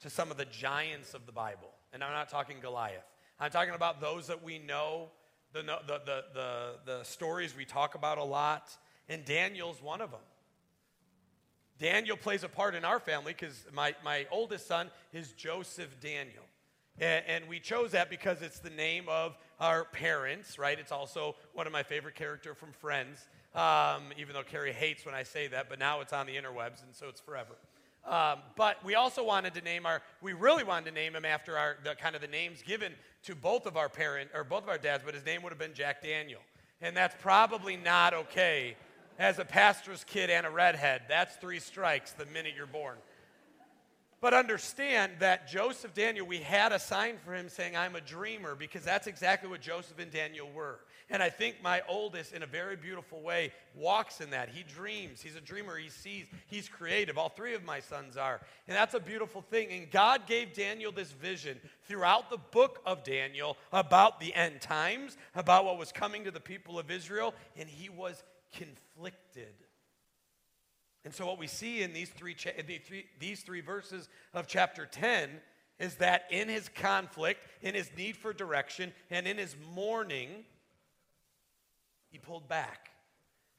to 0.00 0.10
some 0.10 0.30
of 0.30 0.36
the 0.36 0.44
giants 0.44 1.14
of 1.14 1.26
the 1.26 1.32
Bible? 1.32 1.70
And 1.92 2.02
I'm 2.02 2.12
not 2.12 2.28
talking 2.28 2.56
Goliath. 2.60 3.04
I'm 3.38 3.50
talking 3.50 3.74
about 3.74 4.00
those 4.00 4.26
that 4.26 4.42
we 4.42 4.58
know, 4.58 5.10
the, 5.52 5.62
the, 5.62 6.00
the, 6.04 6.24
the, 6.34 6.74
the 6.84 7.02
stories 7.04 7.56
we 7.56 7.64
talk 7.64 7.94
about 7.94 8.18
a 8.18 8.24
lot, 8.24 8.76
and 9.08 9.24
Daniel's 9.24 9.80
one 9.80 10.00
of 10.00 10.10
them. 10.10 10.20
Daniel 11.78 12.16
plays 12.16 12.44
a 12.44 12.48
part 12.48 12.74
in 12.74 12.84
our 12.84 13.00
family 13.00 13.32
because 13.32 13.64
my, 13.72 13.94
my 14.04 14.26
oldest 14.30 14.66
son 14.66 14.90
is 15.12 15.32
Joseph 15.32 16.00
Daniel. 16.00 16.43
And, 17.00 17.24
and, 17.26 17.48
we 17.48 17.58
chose 17.58 17.90
that 17.90 18.08
because 18.08 18.40
it's 18.40 18.60
the 18.60 18.70
name 18.70 19.06
of 19.08 19.36
our 19.58 19.84
parents, 19.84 20.58
right? 20.58 20.78
It's 20.78 20.92
also 20.92 21.34
one 21.52 21.66
of 21.66 21.72
my 21.72 21.82
favorite 21.82 22.14
character 22.14 22.54
from 22.54 22.70
Friends, 22.72 23.26
um, 23.54 24.12
even 24.16 24.32
though 24.32 24.44
Carrie 24.44 24.72
hates 24.72 25.04
when 25.04 25.14
I 25.14 25.24
say 25.24 25.48
that, 25.48 25.68
but 25.68 25.80
now 25.80 26.00
it's 26.00 26.12
on 26.12 26.26
the 26.26 26.36
interwebs, 26.36 26.84
and 26.84 26.94
so 26.94 27.08
it's 27.08 27.20
forever. 27.20 27.56
Um, 28.06 28.40
but 28.56 28.84
we 28.84 28.94
also 28.94 29.24
wanted 29.24 29.54
to 29.54 29.60
name 29.62 29.86
our, 29.86 30.02
we 30.20 30.34
really 30.34 30.62
wanted 30.62 30.86
to 30.86 30.92
name 30.92 31.16
him 31.16 31.24
after 31.24 31.56
our, 31.56 31.78
the 31.82 31.94
kind 31.94 32.14
of 32.14 32.20
the 32.20 32.28
names 32.28 32.62
given 32.62 32.92
to 33.24 33.34
both 33.34 33.66
of 33.66 33.76
our 33.76 33.88
parents, 33.88 34.32
or 34.34 34.44
both 34.44 34.62
of 34.62 34.68
our 34.68 34.78
dads, 34.78 35.02
but 35.04 35.14
his 35.14 35.24
name 35.24 35.42
would 35.42 35.50
have 35.50 35.58
been 35.58 35.74
Jack 35.74 36.02
Daniel. 36.02 36.40
And 36.80 36.96
that's 36.96 37.16
probably 37.20 37.76
not 37.76 38.14
okay 38.14 38.76
as 39.18 39.38
a 39.38 39.44
pastor's 39.44 40.04
kid 40.04 40.28
and 40.30 40.44
a 40.46 40.50
redhead. 40.50 41.02
That's 41.08 41.36
three 41.36 41.60
strikes 41.60 42.12
the 42.12 42.26
minute 42.26 42.52
you're 42.56 42.66
born. 42.66 42.96
But 44.24 44.32
understand 44.32 45.12
that 45.18 45.46
Joseph 45.46 45.92
Daniel, 45.92 46.26
we 46.26 46.38
had 46.38 46.72
a 46.72 46.78
sign 46.78 47.18
for 47.22 47.34
him 47.34 47.50
saying, 47.50 47.76
I'm 47.76 47.94
a 47.94 48.00
dreamer, 48.00 48.54
because 48.54 48.82
that's 48.82 49.06
exactly 49.06 49.50
what 49.50 49.60
Joseph 49.60 49.98
and 49.98 50.10
Daniel 50.10 50.48
were. 50.50 50.80
And 51.10 51.22
I 51.22 51.28
think 51.28 51.56
my 51.62 51.82
oldest, 51.86 52.32
in 52.32 52.42
a 52.42 52.46
very 52.46 52.74
beautiful 52.74 53.20
way, 53.20 53.52
walks 53.74 54.22
in 54.22 54.30
that. 54.30 54.48
He 54.48 54.62
dreams. 54.62 55.20
He's 55.20 55.36
a 55.36 55.42
dreamer. 55.42 55.76
He 55.76 55.90
sees. 55.90 56.24
He's 56.46 56.70
creative. 56.70 57.18
All 57.18 57.28
three 57.28 57.52
of 57.52 57.66
my 57.66 57.80
sons 57.80 58.16
are. 58.16 58.40
And 58.66 58.74
that's 58.74 58.94
a 58.94 58.98
beautiful 58.98 59.42
thing. 59.42 59.68
And 59.70 59.90
God 59.90 60.26
gave 60.26 60.54
Daniel 60.54 60.90
this 60.90 61.12
vision 61.12 61.60
throughout 61.86 62.30
the 62.30 62.38
book 62.38 62.80
of 62.86 63.04
Daniel 63.04 63.58
about 63.74 64.20
the 64.20 64.32
end 64.34 64.62
times, 64.62 65.18
about 65.34 65.66
what 65.66 65.76
was 65.76 65.92
coming 65.92 66.24
to 66.24 66.30
the 66.30 66.40
people 66.40 66.78
of 66.78 66.90
Israel. 66.90 67.34
And 67.58 67.68
he 67.68 67.90
was 67.90 68.22
conflicted. 68.54 69.52
And 71.04 71.14
so, 71.14 71.26
what 71.26 71.38
we 71.38 71.46
see 71.46 71.82
in 71.82 71.92
these 71.92 72.08
three, 72.08 72.34
cha- 72.34 72.50
the 72.66 72.78
three, 72.78 73.04
these 73.18 73.42
three 73.42 73.60
verses 73.60 74.08
of 74.32 74.46
chapter 74.46 74.86
10 74.86 75.30
is 75.78 75.96
that 75.96 76.24
in 76.30 76.48
his 76.48 76.68
conflict, 76.68 77.46
in 77.60 77.74
his 77.74 77.90
need 77.96 78.16
for 78.16 78.32
direction, 78.32 78.92
and 79.10 79.26
in 79.26 79.36
his 79.36 79.54
mourning, 79.74 80.44
he 82.10 82.18
pulled 82.18 82.48
back. 82.48 82.90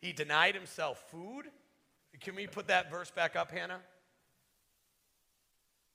He 0.01 0.13
denied 0.13 0.55
himself 0.55 1.03
food. 1.11 1.45
Can 2.21 2.35
we 2.35 2.47
put 2.47 2.67
that 2.67 2.89
verse 2.89 3.11
back 3.11 3.35
up, 3.35 3.51
Hannah? 3.51 3.81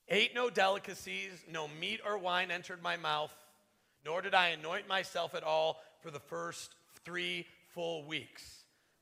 Ate 0.07 0.35
no 0.35 0.49
delicacies, 0.49 1.31
no 1.49 1.67
meat 1.67 2.01
or 2.05 2.17
wine 2.17 2.51
entered 2.51 2.83
my 2.83 2.97
mouth, 2.97 3.33
nor 4.05 4.21
did 4.21 4.35
I 4.35 4.49
anoint 4.49 4.87
myself 4.87 5.33
at 5.33 5.43
all 5.43 5.81
for 6.01 6.11
the 6.11 6.19
first 6.19 6.75
three 7.03 7.47
full 7.73 8.05
weeks. 8.05 8.60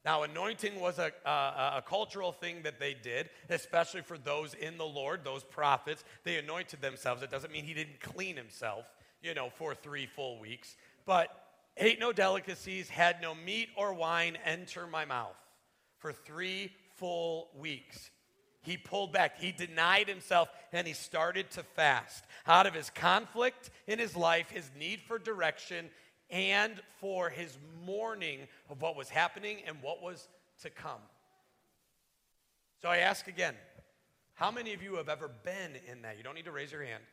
Now, 0.09 0.23
anointing 0.23 0.79
was 0.79 0.97
a, 0.97 1.11
a, 1.23 1.29
a, 1.29 1.83
cultural 1.85 2.31
thing 2.31 2.63
that 2.63 2.79
they 2.79 2.95
did, 2.95 3.29
especially 3.47 4.01
for 4.01 4.17
those 4.17 4.55
in 4.55 4.79
the 4.79 4.83
Lord, 4.83 5.23
those 5.23 5.43
prophets. 5.43 6.03
They 6.23 6.37
anointed 6.37 6.81
themselves. 6.81 7.21
It 7.21 7.29
doesn't 7.29 7.53
mean 7.53 7.63
he 7.63 7.75
didn't 7.75 7.99
clean 7.99 8.35
himself, 8.35 8.85
you 9.21 9.35
know, 9.35 9.51
for 9.51 9.75
three 9.75 10.07
full 10.07 10.39
weeks. 10.39 10.75
But 11.05 11.29
ate 11.77 11.99
no 11.99 12.11
delicacies, 12.11 12.89
had 12.89 13.21
no 13.21 13.35
meat 13.35 13.69
or 13.77 13.93
wine 13.93 14.39
enter 14.43 14.87
my 14.87 15.05
mouth 15.05 15.37
for 15.99 16.11
three 16.11 16.71
full 16.95 17.49
weeks. 17.55 18.09
He 18.63 18.77
pulled 18.77 19.13
back. 19.13 19.39
He 19.39 19.51
denied 19.51 20.09
himself 20.09 20.49
and 20.73 20.87
he 20.87 20.93
started 20.93 21.51
to 21.51 21.61
fast. 21.61 22.23
Out 22.47 22.65
of 22.65 22.73
his 22.73 22.89
conflict 22.89 23.69
in 23.85 23.99
his 23.99 24.15
life, 24.15 24.49
his 24.49 24.71
need 24.75 25.01
for 25.01 25.19
direction, 25.19 25.91
and 26.29 26.73
for 26.99 27.29
his 27.29 27.57
mourning 27.85 28.39
of 28.69 28.81
what 28.81 28.95
was 28.95 29.09
happening 29.09 29.57
and 29.65 29.77
what 29.81 30.01
was 30.01 30.27
to 30.61 30.69
come. 30.69 31.01
So 32.81 32.89
I 32.89 32.97
ask 32.97 33.27
again 33.27 33.55
how 34.33 34.51
many 34.51 34.73
of 34.73 34.81
you 34.81 34.95
have 34.95 35.09
ever 35.09 35.29
been 35.43 35.73
in 35.91 36.03
that? 36.03 36.17
You 36.17 36.23
don't 36.23 36.35
need 36.35 36.45
to 36.45 36.51
raise 36.51 36.71
your 36.71 36.83
hand. 36.83 37.03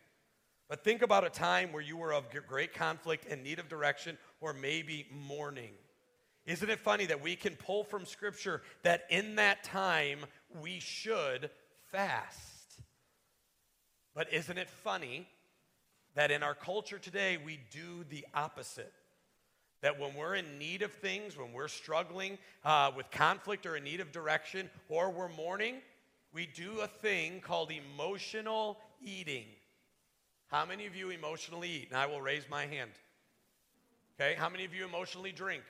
But 0.69 0.85
think 0.85 1.03
about 1.03 1.25
a 1.25 1.31
time 1.31 1.73
where 1.73 1.83
you 1.83 1.97
were 1.97 2.13
of 2.13 2.25
great 2.47 2.73
conflict 2.73 3.27
and 3.29 3.43
need 3.43 3.59
of 3.59 3.69
direction, 3.69 4.19
or 4.41 4.53
maybe 4.53 5.07
mourning. 5.11 5.73
Isn't 6.45 6.71
it 6.71 6.79
funny 6.79 7.07
that 7.07 7.21
we 7.21 7.35
can 7.35 7.57
pull 7.57 7.83
from 7.83 8.05
Scripture 8.05 8.63
that 8.83 9.07
in 9.11 9.37
that 9.37 9.65
time 9.65 10.21
we 10.61 10.79
should 10.79 11.51
fast? 11.91 12.81
But 14.15 14.33
isn't 14.33 14.57
it 14.57 14.71
funny 14.71 15.29
that 16.15 16.31
in 16.31 16.43
our 16.43 16.55
culture 16.55 16.99
today 16.99 17.39
we 17.45 17.59
do 17.73 18.05
the 18.09 18.25
opposite? 18.35 18.93
That 19.87 20.01
when 20.01 20.17
we're 20.17 20.35
in 20.35 20.59
need 20.59 20.83
of 20.83 20.93
things, 20.95 21.39
when 21.39 21.53
we're 21.53 21.69
struggling 21.69 22.39
uh, 22.65 22.91
with 22.97 23.09
conflict 23.13 23.67
or 23.67 23.77
in 23.77 23.85
need 23.85 24.01
of 24.01 24.11
direction, 24.11 24.69
or 24.89 25.13
we're 25.13 25.29
mourning, 25.29 25.77
we 26.35 26.45
do 26.45 26.81
a 26.81 26.89
thing 26.89 27.41
called 27.41 27.71
emotional 27.71 28.79
eating. 29.01 29.45
How 30.49 30.67
many 30.67 30.87
of 30.87 30.97
you 30.97 31.11
emotionally 31.11 31.71
eat? 31.71 31.91
And 31.91 31.97
I 31.97 32.07
will 32.07 32.21
raise 32.21 32.51
my 32.51 32.67
hand. 32.67 32.91
Okay, 34.21 34.35
how 34.37 34.49
many 34.49 34.65
of 34.65 34.75
you 34.75 34.85
emotionally 34.85 35.31
drink? 35.31 35.63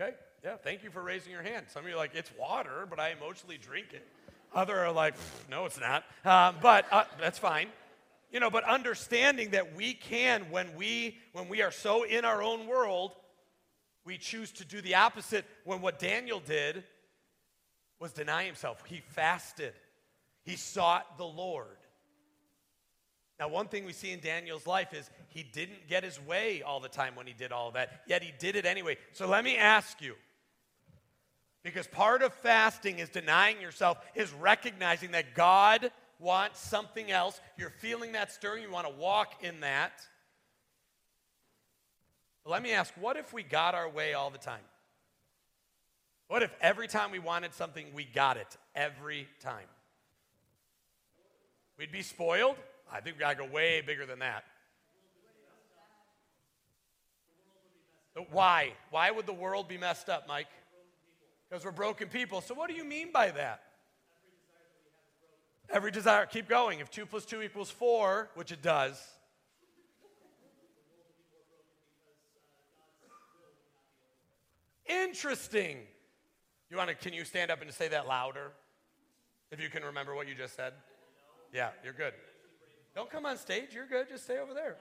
Okay, 0.00 0.14
yeah, 0.42 0.56
thank 0.56 0.82
you 0.82 0.88
for 0.88 1.02
raising 1.02 1.30
your 1.30 1.42
hand. 1.42 1.66
Some 1.68 1.82
of 1.82 1.90
you 1.90 1.94
are 1.94 1.98
like, 1.98 2.14
it's 2.14 2.30
water, 2.40 2.86
but 2.88 2.98
I 2.98 3.10
emotionally 3.10 3.58
drink 3.58 3.88
it. 3.92 4.08
Other 4.54 4.78
are 4.78 4.92
like, 4.92 5.12
no, 5.50 5.66
it's 5.66 5.78
not. 5.78 6.04
Um, 6.24 6.56
but 6.62 6.86
uh, 6.90 7.04
that's 7.20 7.38
fine 7.38 7.68
you 8.34 8.40
know 8.40 8.50
but 8.50 8.64
understanding 8.64 9.50
that 9.50 9.74
we 9.74 9.94
can 9.94 10.50
when 10.50 10.74
we 10.76 11.16
when 11.32 11.48
we 11.48 11.62
are 11.62 11.70
so 11.70 12.02
in 12.02 12.26
our 12.26 12.42
own 12.42 12.66
world 12.66 13.12
we 14.04 14.18
choose 14.18 14.52
to 14.52 14.64
do 14.66 14.82
the 14.82 14.96
opposite 14.96 15.46
when 15.64 15.80
what 15.80 15.98
daniel 15.98 16.40
did 16.40 16.84
was 18.00 18.12
deny 18.12 18.44
himself. 18.44 18.82
He 18.86 19.00
fasted. 19.00 19.72
He 20.42 20.56
sought 20.56 21.16
the 21.16 21.24
lord. 21.24 21.78
Now 23.40 23.48
one 23.48 23.68
thing 23.68 23.84
we 23.84 23.92
see 23.92 24.10
in 24.10 24.20
daniel's 24.20 24.66
life 24.66 24.92
is 24.92 25.08
he 25.28 25.42
didn't 25.42 25.88
get 25.88 26.04
his 26.04 26.20
way 26.20 26.60
all 26.60 26.80
the 26.80 26.88
time 26.88 27.14
when 27.14 27.26
he 27.26 27.32
did 27.32 27.50
all 27.50 27.70
that 27.70 28.02
yet 28.06 28.22
he 28.22 28.32
did 28.38 28.56
it 28.56 28.66
anyway. 28.66 28.98
So 29.12 29.26
let 29.26 29.42
me 29.42 29.56
ask 29.56 30.02
you 30.02 30.16
because 31.62 31.86
part 31.86 32.22
of 32.22 32.34
fasting 32.34 32.98
is 32.98 33.08
denying 33.08 33.60
yourself 33.60 33.98
is 34.14 34.32
recognizing 34.34 35.12
that 35.12 35.34
god 35.34 35.90
want 36.18 36.56
something 36.56 37.10
else. 37.10 37.40
You're 37.56 37.70
feeling 37.70 38.12
that 38.12 38.32
stirring. 38.32 38.62
You 38.62 38.70
want 38.70 38.86
to 38.86 38.94
walk 38.94 39.42
in 39.42 39.60
that. 39.60 39.92
But 42.44 42.50
let 42.50 42.62
me 42.62 42.72
ask 42.72 42.92
what 43.00 43.16
if 43.16 43.32
we 43.32 43.42
got 43.42 43.74
our 43.74 43.88
way 43.88 44.14
all 44.14 44.30
the 44.30 44.38
time? 44.38 44.64
What 46.28 46.42
if 46.42 46.54
every 46.60 46.88
time 46.88 47.10
we 47.10 47.18
wanted 47.18 47.54
something, 47.54 47.86
we 47.94 48.04
got 48.04 48.36
it 48.36 48.56
every 48.74 49.28
time? 49.40 49.66
We'd 51.78 51.92
be 51.92 52.02
spoiled? 52.02 52.56
I 52.92 53.00
think 53.00 53.16
we 53.16 53.20
got 53.20 53.36
to 53.36 53.46
go 53.46 53.50
way 53.50 53.80
bigger 53.80 54.06
than 54.06 54.20
that. 54.20 54.44
But 58.14 58.32
why? 58.32 58.72
Why 58.90 59.10
would 59.10 59.26
the 59.26 59.32
world 59.32 59.68
be 59.68 59.76
messed 59.76 60.08
up, 60.08 60.28
Mike? 60.28 60.46
Because 61.48 61.64
we're 61.64 61.72
broken 61.72 62.08
people. 62.08 62.40
So, 62.40 62.54
what 62.54 62.70
do 62.70 62.76
you 62.76 62.84
mean 62.84 63.10
by 63.12 63.30
that? 63.32 63.62
Every 65.70 65.90
desire, 65.90 66.26
keep 66.26 66.48
going. 66.48 66.80
If 66.80 66.90
2 66.90 67.06
plus 67.06 67.24
2 67.24 67.42
equals 67.42 67.70
4, 67.70 68.30
which 68.34 68.52
it 68.52 68.62
does, 68.62 69.02
Interesting. 74.86 75.78
You 76.70 76.76
want 76.76 76.90
to 76.90 76.94
can 76.94 77.12
you 77.12 77.24
stand 77.24 77.50
up 77.50 77.62
and 77.62 77.72
say 77.72 77.88
that 77.88 78.06
louder? 78.06 78.52
If 79.50 79.60
you 79.60 79.68
can 79.68 79.84
remember 79.84 80.14
what 80.14 80.28
you 80.28 80.34
just 80.34 80.56
said? 80.56 80.72
Yeah, 81.52 81.70
you're 81.82 81.92
good. 81.92 82.12
Don't 82.94 83.10
come 83.10 83.24
on 83.26 83.38
stage. 83.38 83.68
You're 83.72 83.86
good. 83.86 84.08
Just 84.08 84.24
stay 84.24 84.38
over 84.38 84.52
there. 84.52 84.76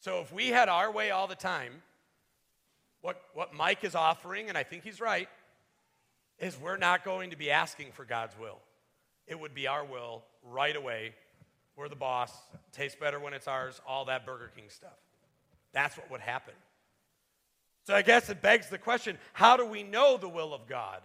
So 0.00 0.20
if 0.20 0.32
we 0.32 0.48
had 0.48 0.68
our 0.68 0.92
way 0.92 1.10
all 1.10 1.26
the 1.26 1.34
time, 1.34 1.82
what, 3.04 3.20
what 3.34 3.52
Mike 3.52 3.84
is 3.84 3.94
offering, 3.94 4.48
and 4.48 4.56
I 4.56 4.62
think 4.62 4.82
he's 4.82 4.98
right, 4.98 5.28
is 6.38 6.58
we're 6.58 6.78
not 6.78 7.04
going 7.04 7.32
to 7.32 7.36
be 7.36 7.50
asking 7.50 7.88
for 7.92 8.06
God's 8.06 8.34
will. 8.38 8.56
It 9.26 9.38
would 9.38 9.54
be 9.54 9.66
our 9.66 9.84
will 9.84 10.22
right 10.42 10.74
away. 10.74 11.12
We're 11.76 11.90
the 11.90 11.96
boss, 11.96 12.32
tastes 12.72 12.96
better 12.98 13.20
when 13.20 13.34
it's 13.34 13.46
ours, 13.46 13.78
all 13.86 14.06
that 14.06 14.24
Burger 14.24 14.50
King 14.56 14.64
stuff. 14.70 14.96
That's 15.74 15.98
what 15.98 16.10
would 16.10 16.22
happen. 16.22 16.54
So 17.86 17.94
I 17.94 18.00
guess 18.00 18.30
it 18.30 18.40
begs 18.40 18.70
the 18.70 18.78
question 18.78 19.18
how 19.34 19.58
do 19.58 19.66
we 19.66 19.82
know 19.82 20.16
the 20.16 20.28
will 20.28 20.54
of 20.54 20.66
God? 20.66 21.02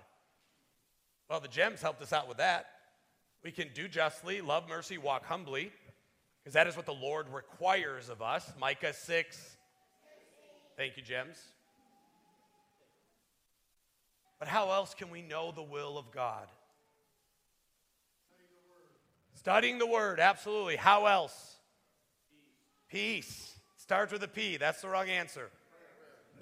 Well, 1.29 1.41
the 1.41 1.49
gems 1.49 1.81
helped 1.81 2.01
us 2.01 2.13
out 2.13 2.29
with 2.29 2.37
that. 2.37 2.67
We 3.43 3.51
can 3.51 3.67
do 3.73 3.89
justly, 3.89 4.39
love 4.39 4.69
mercy, 4.69 4.97
walk 4.97 5.25
humbly, 5.25 5.73
because 6.41 6.53
that 6.53 6.65
is 6.65 6.77
what 6.77 6.85
the 6.85 6.93
Lord 6.93 7.27
requires 7.29 8.07
of 8.07 8.21
us. 8.21 8.49
Micah 8.57 8.93
6. 8.93 9.57
Thank 10.77 10.95
you, 10.95 11.03
Gems. 11.03 11.35
But 14.39 14.47
how 14.47 14.71
else 14.71 14.93
can 14.93 15.09
we 15.09 15.21
know 15.21 15.51
the 15.51 15.61
will 15.61 15.97
of 15.97 16.11
God? 16.11 16.47
Studying 19.35 19.77
the 19.77 19.87
Word, 19.87 20.19
absolutely. 20.19 20.75
How 20.75 21.05
else? 21.05 21.55
Peace. 22.89 23.25
Peace. 23.25 23.55
Starts 23.77 24.11
with 24.11 24.23
a 24.23 24.27
P. 24.27 24.57
That's 24.57 24.81
the 24.81 24.89
wrong 24.89 25.09
answer. 25.09 25.49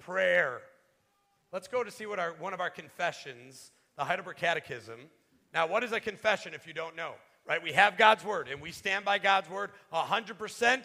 Prayer. 0.00 0.60
Let's 1.52 1.68
go 1.68 1.82
to 1.82 1.90
see 1.90 2.06
what 2.06 2.18
our, 2.18 2.32
one 2.38 2.54
of 2.54 2.60
our 2.60 2.70
confessions, 2.70 3.70
the 3.96 4.04
Heidelberg 4.04 4.36
Catechism. 4.36 4.98
Now, 5.54 5.66
what 5.66 5.82
is 5.82 5.92
a 5.92 6.00
confession 6.00 6.54
if 6.54 6.66
you 6.66 6.72
don't 6.72 6.96
know? 6.96 7.12
Right? 7.46 7.62
We 7.62 7.72
have 7.72 7.96
God's 7.96 8.24
Word, 8.24 8.48
and 8.48 8.60
we 8.60 8.72
stand 8.72 9.04
by 9.04 9.18
God's 9.18 9.48
Word 9.48 9.70
100%. 9.92 10.82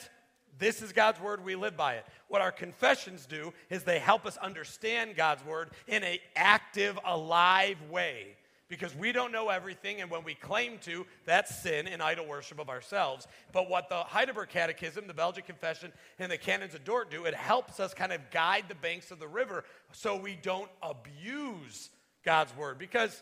This 0.60 0.82
is 0.82 0.92
God's 0.92 1.20
word, 1.20 1.44
we 1.44 1.56
live 1.56 1.76
by 1.76 1.96
it. 1.96 2.06
What 2.28 2.42
our 2.42 2.52
confessions 2.52 3.26
do 3.26 3.54
is 3.70 3.84
they 3.84 4.00
help 4.00 4.26
us 4.26 4.38
understand 4.38 5.16
God's 5.16 5.44
word 5.46 5.72
in 5.88 6.04
an 6.04 6.18
active, 6.36 6.98
alive 7.06 7.78
way. 7.90 8.36
because 8.74 8.96
we 8.96 9.12
don't 9.12 9.32
know 9.32 9.50
everything, 9.50 10.02
and 10.02 10.10
when 10.10 10.24
we 10.24 10.34
claim 10.34 10.80
to, 10.80 11.06
that's 11.26 11.62
sin 11.62 11.88
and 11.88 12.02
idol 12.02 12.26
worship 12.26 12.60
of 12.60 12.70
ourselves. 12.70 13.28
But 13.52 13.70
what 13.70 13.88
the 13.88 13.98
Heidelberg 13.98 14.50
Catechism, 14.50 15.06
the 15.06 15.14
Belgian 15.14 15.44
Confession, 15.44 15.92
and 16.18 16.32
the 16.32 16.40
Canons 16.40 16.74
of 16.74 16.84
Dort 16.84 17.12
do, 17.12 17.26
it 17.26 17.36
helps 17.36 17.80
us 17.80 17.94
kind 17.94 18.12
of 18.12 18.20
guide 18.32 18.66
the 18.68 18.76
banks 18.76 19.12
of 19.12 19.20
the 19.20 19.28
river 19.28 19.64
so 19.92 20.16
we 20.16 20.40
don't 20.42 20.72
abuse 20.82 21.92
God's 22.26 22.56
word. 22.58 22.80
Because 22.80 23.22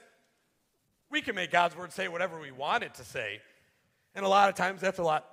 we 1.09 1.21
can 1.21 1.35
make 1.35 1.51
God's 1.51 1.75
word 1.75 1.91
say 1.91 2.07
whatever 2.07 2.39
we 2.39 2.51
want 2.51 2.83
it 2.83 2.93
to 2.93 3.03
say, 3.03 3.41
and 4.15 4.23
a 4.25 4.29
lot 4.29 4.47
of 4.47 4.55
times 4.55 4.79
that's 4.79 4.99
a 4.99 5.03
lot 5.03 5.25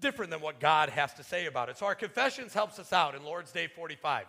different 0.00 0.30
than 0.30 0.40
what 0.40 0.60
God 0.60 0.88
has 0.90 1.14
to 1.14 1.22
say 1.22 1.46
about 1.46 1.68
it. 1.68 1.78
So 1.78 1.86
our 1.86 1.94
confessions 1.94 2.54
helps 2.54 2.78
us 2.78 2.92
out 2.92 3.14
in 3.14 3.24
Lord's 3.24 3.52
Day 3.52 3.66
45. 3.66 4.26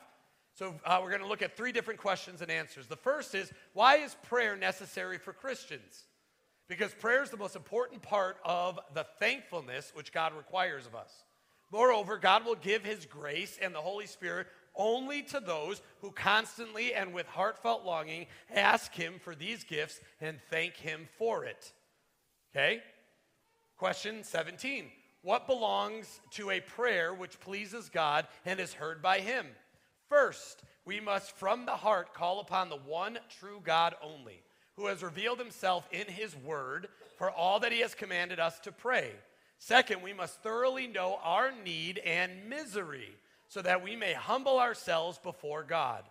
So 0.55 0.75
uh, 0.85 0.99
we're 1.01 1.09
going 1.09 1.21
to 1.21 1.27
look 1.27 1.41
at 1.41 1.57
three 1.57 1.71
different 1.71 1.99
questions 1.99 2.41
and 2.41 2.51
answers. 2.51 2.87
The 2.87 2.95
first 2.95 3.33
is 3.33 3.51
why 3.73 3.97
is 3.97 4.15
prayer 4.23 4.55
necessary 4.55 5.17
for 5.17 5.33
Christians? 5.33 6.03
Because 6.67 6.93
prayer 6.93 7.23
is 7.23 7.29
the 7.29 7.37
most 7.37 7.55
important 7.55 8.01
part 8.01 8.37
of 8.45 8.79
the 8.93 9.05
thankfulness 9.19 9.91
which 9.95 10.13
God 10.13 10.33
requires 10.35 10.85
of 10.85 10.95
us. 10.95 11.11
Moreover, 11.71 12.17
God 12.17 12.45
will 12.45 12.55
give 12.55 12.85
his 12.85 13.05
grace 13.05 13.57
and 13.61 13.73
the 13.73 13.79
Holy 13.79 14.05
Spirit 14.05 14.47
only 14.75 15.23
to 15.23 15.39
those 15.39 15.81
who 16.01 16.11
constantly 16.11 16.93
and 16.93 17.13
with 17.13 17.27
heartfelt 17.27 17.83
longing 17.83 18.27
ask 18.53 18.93
him 18.93 19.15
for 19.23 19.35
these 19.35 19.63
gifts 19.63 19.99
and 20.21 20.39
thank 20.49 20.75
him 20.75 21.07
for 21.17 21.45
it. 21.45 21.73
Okay? 22.51 22.81
Question 23.77 24.23
17. 24.23 24.85
What 25.23 25.47
belongs 25.47 26.19
to 26.31 26.51
a 26.51 26.59
prayer 26.59 27.13
which 27.13 27.39
pleases 27.39 27.89
God 27.89 28.27
and 28.45 28.59
is 28.59 28.73
heard 28.73 29.01
by 29.01 29.19
him? 29.19 29.47
First, 30.09 30.63
we 30.85 30.99
must 30.99 31.37
from 31.37 31.65
the 31.65 31.71
heart 31.71 32.13
call 32.13 32.41
upon 32.41 32.69
the 32.69 32.75
one 32.75 33.17
true 33.39 33.61
God 33.63 33.95
only, 34.03 34.43
who 34.75 34.87
has 34.87 35.01
revealed 35.01 35.39
himself 35.39 35.87
in 35.93 36.07
his 36.07 36.35
word 36.35 36.89
for 37.17 37.31
all 37.31 37.61
that 37.61 37.71
he 37.71 37.79
has 37.79 37.95
commanded 37.95 38.37
us 38.37 38.59
to 38.59 38.73
pray. 38.73 39.11
Second, 39.59 40.01
we 40.01 40.11
must 40.11 40.43
thoroughly 40.43 40.87
know 40.87 41.17
our 41.23 41.53
need 41.63 41.99
and 41.99 42.49
misery 42.49 43.15
so 43.47 43.61
that 43.61 43.81
we 43.81 43.95
may 43.95 44.11
humble 44.11 44.59
ourselves 44.59 45.17
before 45.19 45.63
God. 45.63 46.03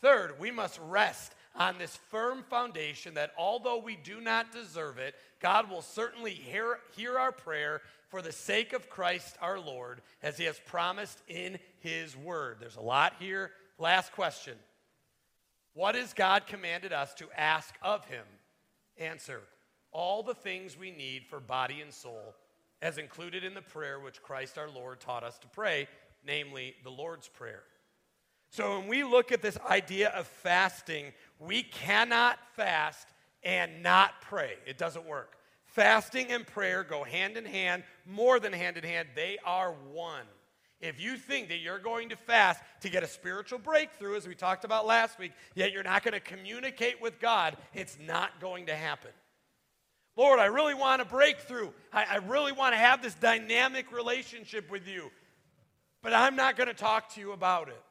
Third, 0.00 0.40
we 0.40 0.50
must 0.50 0.80
rest 0.88 1.34
on 1.58 1.76
this 1.76 1.98
firm 2.08 2.44
foundation 2.48 3.14
that 3.14 3.32
although 3.36 3.78
we 3.78 3.96
do 3.96 4.20
not 4.20 4.52
deserve 4.52 4.98
it, 4.98 5.14
God 5.40 5.68
will 5.68 5.82
certainly 5.82 6.32
hear, 6.32 6.78
hear 6.96 7.18
our 7.18 7.32
prayer 7.32 7.82
for 8.08 8.22
the 8.22 8.32
sake 8.32 8.72
of 8.72 8.88
Christ 8.88 9.36
our 9.42 9.58
Lord, 9.58 10.00
as 10.22 10.38
he 10.38 10.44
has 10.44 10.58
promised 10.66 11.20
in 11.28 11.58
his 11.80 12.16
word. 12.16 12.56
There's 12.60 12.76
a 12.76 12.80
lot 12.80 13.14
here. 13.18 13.50
Last 13.78 14.12
question 14.12 14.54
What 15.74 15.94
has 15.94 16.12
God 16.14 16.46
commanded 16.46 16.92
us 16.92 17.12
to 17.14 17.28
ask 17.36 17.74
of 17.82 18.04
him? 18.06 18.24
Answer 18.96 19.42
All 19.92 20.22
the 20.22 20.34
things 20.34 20.78
we 20.78 20.90
need 20.90 21.26
for 21.26 21.40
body 21.40 21.80
and 21.80 21.92
soul, 21.92 22.34
as 22.80 22.98
included 22.98 23.44
in 23.44 23.54
the 23.54 23.62
prayer 23.62 24.00
which 24.00 24.22
Christ 24.22 24.58
our 24.58 24.70
Lord 24.70 25.00
taught 25.00 25.24
us 25.24 25.38
to 25.38 25.48
pray, 25.48 25.88
namely 26.24 26.74
the 26.84 26.90
Lord's 26.90 27.28
Prayer. 27.28 27.64
So 28.50 28.78
when 28.78 28.88
we 28.88 29.04
look 29.04 29.30
at 29.32 29.42
this 29.42 29.58
idea 29.68 30.08
of 30.10 30.26
fasting, 30.26 31.12
we 31.38 31.62
cannot 31.62 32.38
fast 32.54 33.08
and 33.42 33.82
not 33.82 34.20
pray. 34.22 34.54
It 34.66 34.78
doesn't 34.78 35.06
work. 35.06 35.36
Fasting 35.64 36.28
and 36.30 36.46
prayer 36.46 36.82
go 36.82 37.04
hand 37.04 37.36
in 37.36 37.44
hand, 37.44 37.84
more 38.06 38.40
than 38.40 38.52
hand 38.52 38.76
in 38.76 38.84
hand. 38.84 39.08
They 39.14 39.38
are 39.44 39.74
one. 39.92 40.24
If 40.80 41.00
you 41.00 41.16
think 41.16 41.48
that 41.48 41.58
you're 41.58 41.78
going 41.78 42.08
to 42.10 42.16
fast 42.16 42.62
to 42.80 42.88
get 42.88 43.02
a 43.02 43.06
spiritual 43.08 43.58
breakthrough, 43.58 44.16
as 44.16 44.26
we 44.26 44.34
talked 44.34 44.64
about 44.64 44.86
last 44.86 45.18
week, 45.18 45.32
yet 45.54 45.72
you're 45.72 45.82
not 45.82 46.04
going 46.04 46.14
to 46.14 46.20
communicate 46.20 47.02
with 47.02 47.18
God, 47.20 47.56
it's 47.74 47.98
not 48.00 48.40
going 48.40 48.66
to 48.66 48.74
happen. 48.74 49.10
Lord, 50.16 50.40
I 50.40 50.46
really 50.46 50.74
want 50.74 51.02
a 51.02 51.04
breakthrough. 51.04 51.70
I, 51.92 52.04
I 52.10 52.16
really 52.16 52.52
want 52.52 52.74
to 52.74 52.78
have 52.78 53.02
this 53.02 53.14
dynamic 53.14 53.92
relationship 53.92 54.70
with 54.70 54.86
you, 54.88 55.10
but 56.02 56.12
I'm 56.12 56.34
not 56.34 56.56
going 56.56 56.68
to 56.68 56.74
talk 56.74 57.12
to 57.14 57.20
you 57.20 57.32
about 57.32 57.68
it. 57.68 57.82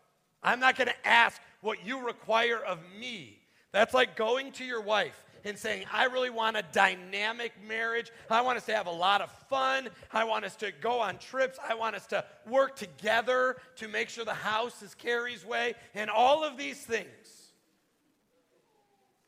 I'm 0.44 0.60
not 0.60 0.78
going 0.78 0.88
to 0.88 1.08
ask 1.08 1.42
what 1.62 1.86
you 1.86 2.06
require 2.06 2.58
of 2.58 2.80
me. 3.00 3.40
That's 3.72 3.94
like 3.94 4.16
going 4.16 4.52
to 4.54 4.64
your 4.64 4.82
wife 4.82 5.24
and 5.44 5.58
saying, 5.58 5.86
I 5.92 6.06
really 6.06 6.30
want 6.30 6.58
a 6.58 6.64
dynamic 6.72 7.54
marriage. 7.68 8.12
I 8.30 8.42
want 8.42 8.58
us 8.58 8.66
to 8.66 8.76
have 8.76 8.88
a 8.88 8.92
lot 8.92 9.22
of 9.22 9.32
fun. 9.50 9.90
I 10.12 10.24
want 10.24 10.46
us 10.46 10.56
to 10.58 10.72
go 10.72 11.00
on 11.00 11.18
trips. 11.18 11.58
I 11.68 11.76
want 11.76 11.96
us 11.96 12.08
to 12.08 12.26
work 12.48 12.76
together 12.76 13.58
to 13.78 13.88
make 13.88 14.10
sure 14.10 14.26
the 14.26 14.34
house 14.34 14.82
is 14.82 14.94
Carrie's 14.96 15.46
way 15.46 15.76
and 15.94 16.10
all 16.10 16.44
of 16.44 16.58
these 16.58 16.80
things. 16.80 17.52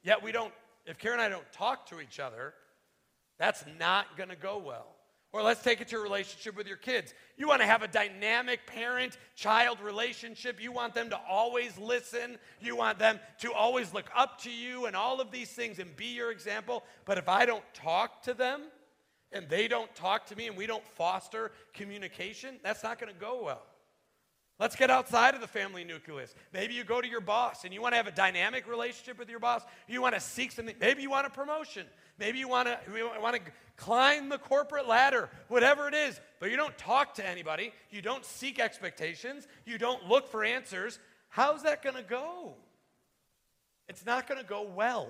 Yet 0.04 0.24
we 0.24 0.32
don't, 0.32 0.54
if 0.86 0.98
Carrie 0.98 1.14
and 1.14 1.22
I 1.22 1.30
don't 1.30 1.52
talk 1.52 1.88
to 1.88 2.00
each 2.00 2.20
other, 2.20 2.54
that's 3.38 3.64
not 3.80 4.18
going 4.18 4.30
to 4.30 4.36
go 4.36 4.58
well. 4.58 4.96
Or 5.32 5.44
let's 5.44 5.62
take 5.62 5.80
it 5.80 5.88
to 5.90 5.98
a 5.98 6.02
relationship 6.02 6.58
with 6.58 6.68
your 6.68 6.78
kids. 6.78 7.14
You 7.38 7.48
want 7.48 7.62
to 7.62 7.68
have 7.68 7.84
a 7.84 7.88
dynamic 7.88 8.66
parent 8.66 9.16
child 9.36 9.80
relationship. 9.80 10.60
You 10.60 10.72
want 10.72 10.96
them 10.96 11.12
to 11.12 11.20
always 11.30 11.78
listen. 11.78 12.40
You 12.60 12.76
want 12.76 12.98
them 12.98 13.20
to 13.42 13.54
always 13.54 13.94
look 13.94 14.10
up 14.16 14.42
to 14.42 14.52
you 14.52 14.88
and 14.88 14.96
all 14.96 15.22
of 15.22 15.30
these 15.30 15.52
things 15.52 15.78
and 15.78 15.96
be 15.96 16.08
your 16.08 16.32
example. 16.32 16.84
But 17.06 17.20
if 17.20 17.30
I 17.30 17.46
don't 17.46 17.64
talk 17.76 18.24
to 18.24 18.34
them 18.34 18.64
and 19.32 19.48
they 19.48 19.68
don't 19.68 19.94
talk 19.94 20.26
to 20.28 20.36
me 20.36 20.48
and 20.48 20.58
we 20.58 20.66
don't 20.66 20.86
foster 20.96 21.52
communication, 21.74 22.56
that's 22.64 22.82
not 22.82 23.00
going 23.00 23.14
to 23.14 23.20
go 23.20 23.44
well. 23.44 23.62
Let's 24.60 24.76
get 24.76 24.90
outside 24.90 25.36
of 25.36 25.42
the 25.42 25.48
family 25.48 25.86
nucleus. 25.86 26.36
Maybe 26.52 26.74
you 26.74 26.84
go 26.84 27.00
to 27.00 27.08
your 27.08 27.22
boss 27.22 27.64
and 27.64 27.74
you 27.74 27.82
want 27.82 27.94
to 27.94 27.98
have 27.98 28.08
a 28.08 28.12
dynamic 28.12 28.68
relationship 28.68 29.18
with 29.18 29.30
your 29.30 29.40
boss. 29.40 29.62
You 29.88 30.02
want 30.02 30.16
to 30.16 30.22
seek 30.22 30.52
something. 30.52 30.76
Maybe 30.82 31.02
you 31.02 31.10
want 31.10 31.28
a 31.28 31.30
promotion. 31.30 31.86
Maybe 32.20 32.38
you 32.38 32.50
want 32.50 32.68
to, 32.68 32.78
want 33.22 33.36
to 33.36 33.42
climb 33.78 34.30
the 34.30 34.38
corporate 34.38 34.88
ladder, 34.88 35.30
whatever 35.48 35.88
it 35.88 35.94
is. 35.94 36.20
But 36.40 36.52
you 36.52 36.58
don't 36.58 36.78
talk 36.78 37.16
to 37.16 37.28
anybody. 37.28 37.72
You 37.90 38.02
don't 38.02 38.26
seek 38.26 38.60
expectations. 38.60 39.48
You 39.66 39.78
don't 39.78 40.08
look 40.08 40.30
for 40.30 40.44
answers. 40.44 41.00
How's 41.30 41.64
that 41.64 41.82
going 41.82 41.96
to 41.96 42.04
go? 42.04 42.54
It's 43.88 44.06
not 44.06 44.28
going 44.28 44.40
to 44.40 44.46
go 44.46 44.64
well. 44.64 45.08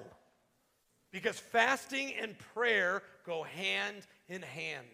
Because 1.11 1.39
fasting 1.39 2.13
and 2.21 2.37
prayer 2.53 3.01
go 3.25 3.43
hand 3.43 4.05
in 4.27 4.43
hand. 4.43 4.85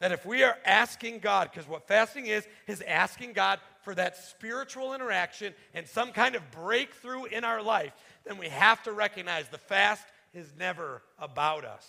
That 0.00 0.12
if 0.12 0.26
we 0.26 0.42
are 0.42 0.56
asking 0.64 1.20
God, 1.20 1.50
because 1.52 1.68
what 1.68 1.86
fasting 1.86 2.26
is, 2.26 2.44
is 2.66 2.80
asking 2.80 3.34
God 3.34 3.60
for 3.82 3.94
that 3.94 4.16
spiritual 4.16 4.94
interaction 4.94 5.54
and 5.74 5.86
some 5.86 6.12
kind 6.12 6.34
of 6.34 6.50
breakthrough 6.50 7.24
in 7.24 7.44
our 7.44 7.62
life, 7.62 7.92
then 8.24 8.38
we 8.38 8.48
have 8.48 8.82
to 8.84 8.92
recognize 8.92 9.48
the 9.48 9.58
fast 9.58 10.04
is 10.32 10.52
never 10.58 11.02
about 11.18 11.64
us, 11.64 11.86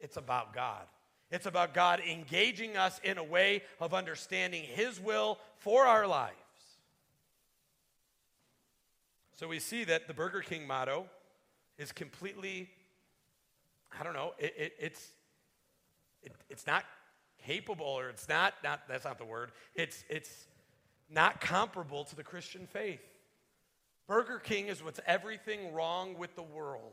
it's 0.00 0.16
about 0.16 0.54
God. 0.54 0.82
It's 1.30 1.46
about 1.46 1.74
God 1.74 2.00
engaging 2.00 2.76
us 2.76 3.00
in 3.04 3.16
a 3.16 3.22
way 3.22 3.62
of 3.78 3.94
understanding 3.94 4.64
His 4.64 4.98
will 4.98 5.38
for 5.58 5.84
our 5.86 6.04
lives. 6.04 6.34
So 9.36 9.46
we 9.46 9.60
see 9.60 9.84
that 9.84 10.08
the 10.08 10.14
Burger 10.14 10.40
King 10.40 10.66
motto 10.66 11.06
is 11.78 11.92
completely, 11.92 12.68
I 13.96 14.02
don't 14.02 14.12
know, 14.12 14.32
it, 14.38 14.54
it, 14.58 14.72
it's, 14.80 15.08
it, 16.24 16.32
it's 16.48 16.66
not 16.66 16.84
capable 17.46 17.86
or 17.86 18.08
it's 18.08 18.28
not, 18.28 18.54
not 18.62 18.82
that's 18.88 19.04
not 19.04 19.18
the 19.18 19.24
word 19.24 19.52
it's 19.74 20.04
it's 20.08 20.46
not 21.10 21.40
comparable 21.40 22.04
to 22.04 22.16
the 22.16 22.22
christian 22.22 22.66
faith 22.66 23.00
burger 24.06 24.38
king 24.38 24.68
is 24.68 24.82
what's 24.82 25.00
everything 25.06 25.72
wrong 25.72 26.16
with 26.16 26.34
the 26.36 26.42
world 26.42 26.92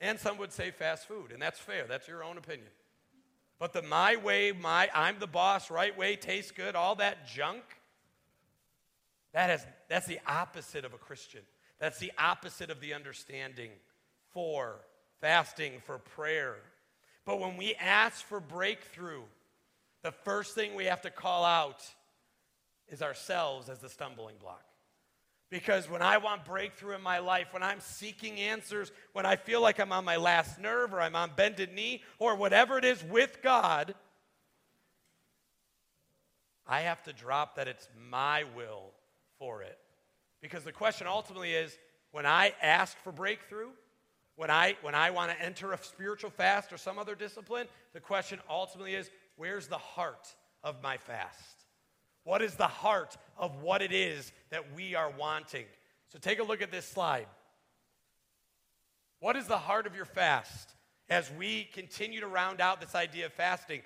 and 0.00 0.18
some 0.18 0.38
would 0.38 0.52
say 0.52 0.70
fast 0.70 1.06
food 1.06 1.32
and 1.32 1.40
that's 1.40 1.58
fair 1.58 1.86
that's 1.88 2.08
your 2.08 2.22
own 2.24 2.38
opinion. 2.38 2.68
But 3.58 3.72
the 3.72 3.82
my 3.82 4.16
way 4.16 4.52
my 4.52 4.88
i'm 4.94 5.18
the 5.18 5.26
boss 5.26 5.70
right 5.70 5.96
way 5.96 6.16
tastes 6.16 6.50
good 6.50 6.74
all 6.74 6.96
that 6.96 7.26
junk 7.26 7.62
that 9.32 9.50
is 9.50 9.66
that's 9.88 10.06
the 10.06 10.20
opposite 10.26 10.84
of 10.84 10.94
a 10.94 10.98
christian. 10.98 11.42
That's 11.78 11.98
the 11.98 12.12
opposite 12.18 12.70
of 12.70 12.80
the 12.80 12.92
understanding 12.92 13.70
for 14.34 14.76
fasting 15.20 15.80
for 15.84 15.98
prayer. 15.98 16.56
But 17.24 17.40
when 17.40 17.56
we 17.56 17.74
ask 17.74 18.24
for 18.24 18.38
breakthrough 18.40 19.22
the 20.02 20.12
first 20.12 20.54
thing 20.54 20.74
we 20.74 20.86
have 20.86 21.02
to 21.02 21.10
call 21.10 21.44
out 21.44 21.82
is 22.88 23.02
ourselves 23.02 23.68
as 23.68 23.78
the 23.78 23.88
stumbling 23.88 24.36
block. 24.40 24.64
Because 25.50 25.90
when 25.90 26.00
I 26.00 26.18
want 26.18 26.44
breakthrough 26.44 26.94
in 26.94 27.02
my 27.02 27.18
life, 27.18 27.48
when 27.52 27.62
I'm 27.62 27.80
seeking 27.80 28.38
answers, 28.38 28.92
when 29.12 29.26
I 29.26 29.34
feel 29.34 29.60
like 29.60 29.80
I'm 29.80 29.92
on 29.92 30.04
my 30.04 30.16
last 30.16 30.60
nerve 30.60 30.94
or 30.94 31.00
I'm 31.00 31.16
on 31.16 31.32
bended 31.34 31.72
knee 31.72 32.02
or 32.20 32.36
whatever 32.36 32.78
it 32.78 32.84
is 32.84 33.02
with 33.02 33.42
God, 33.42 33.94
I 36.68 36.82
have 36.82 37.02
to 37.02 37.12
drop 37.12 37.56
that 37.56 37.66
it's 37.66 37.88
my 38.08 38.44
will 38.54 38.92
for 39.40 39.62
it. 39.62 39.76
Because 40.40 40.62
the 40.62 40.72
question 40.72 41.08
ultimately 41.08 41.52
is 41.52 41.76
when 42.12 42.26
I 42.26 42.54
ask 42.62 42.96
for 42.98 43.10
breakthrough, 43.10 43.70
when 44.36 44.50
I, 44.50 44.76
when 44.82 44.94
I 44.94 45.10
want 45.10 45.32
to 45.32 45.44
enter 45.44 45.72
a 45.72 45.78
spiritual 45.82 46.30
fast 46.30 46.72
or 46.72 46.78
some 46.78 46.96
other 46.96 47.16
discipline, 47.16 47.66
the 47.92 48.00
question 48.00 48.38
ultimately 48.48 48.94
is 48.94 49.10
Where's 49.36 49.66
the 49.66 49.78
heart 49.78 50.34
of 50.62 50.82
my 50.82 50.96
fast? 50.96 51.59
What 52.24 52.42
is 52.42 52.54
the 52.54 52.66
heart 52.66 53.16
of 53.38 53.62
what 53.62 53.82
it 53.82 53.92
is 53.92 54.32
that 54.50 54.74
we 54.74 54.94
are 54.94 55.10
wanting? 55.10 55.64
So 56.08 56.18
take 56.18 56.38
a 56.38 56.42
look 56.42 56.62
at 56.62 56.70
this 56.70 56.84
slide. 56.84 57.26
What 59.20 59.36
is 59.36 59.46
the 59.46 59.58
heart 59.58 59.86
of 59.86 59.94
your 59.94 60.04
fast 60.04 60.70
as 61.08 61.30
we 61.38 61.68
continue 61.72 62.20
to 62.20 62.26
round 62.26 62.60
out 62.60 62.80
this 62.80 62.94
idea 62.94 63.26
of 63.26 63.32
fasting? 63.32 63.82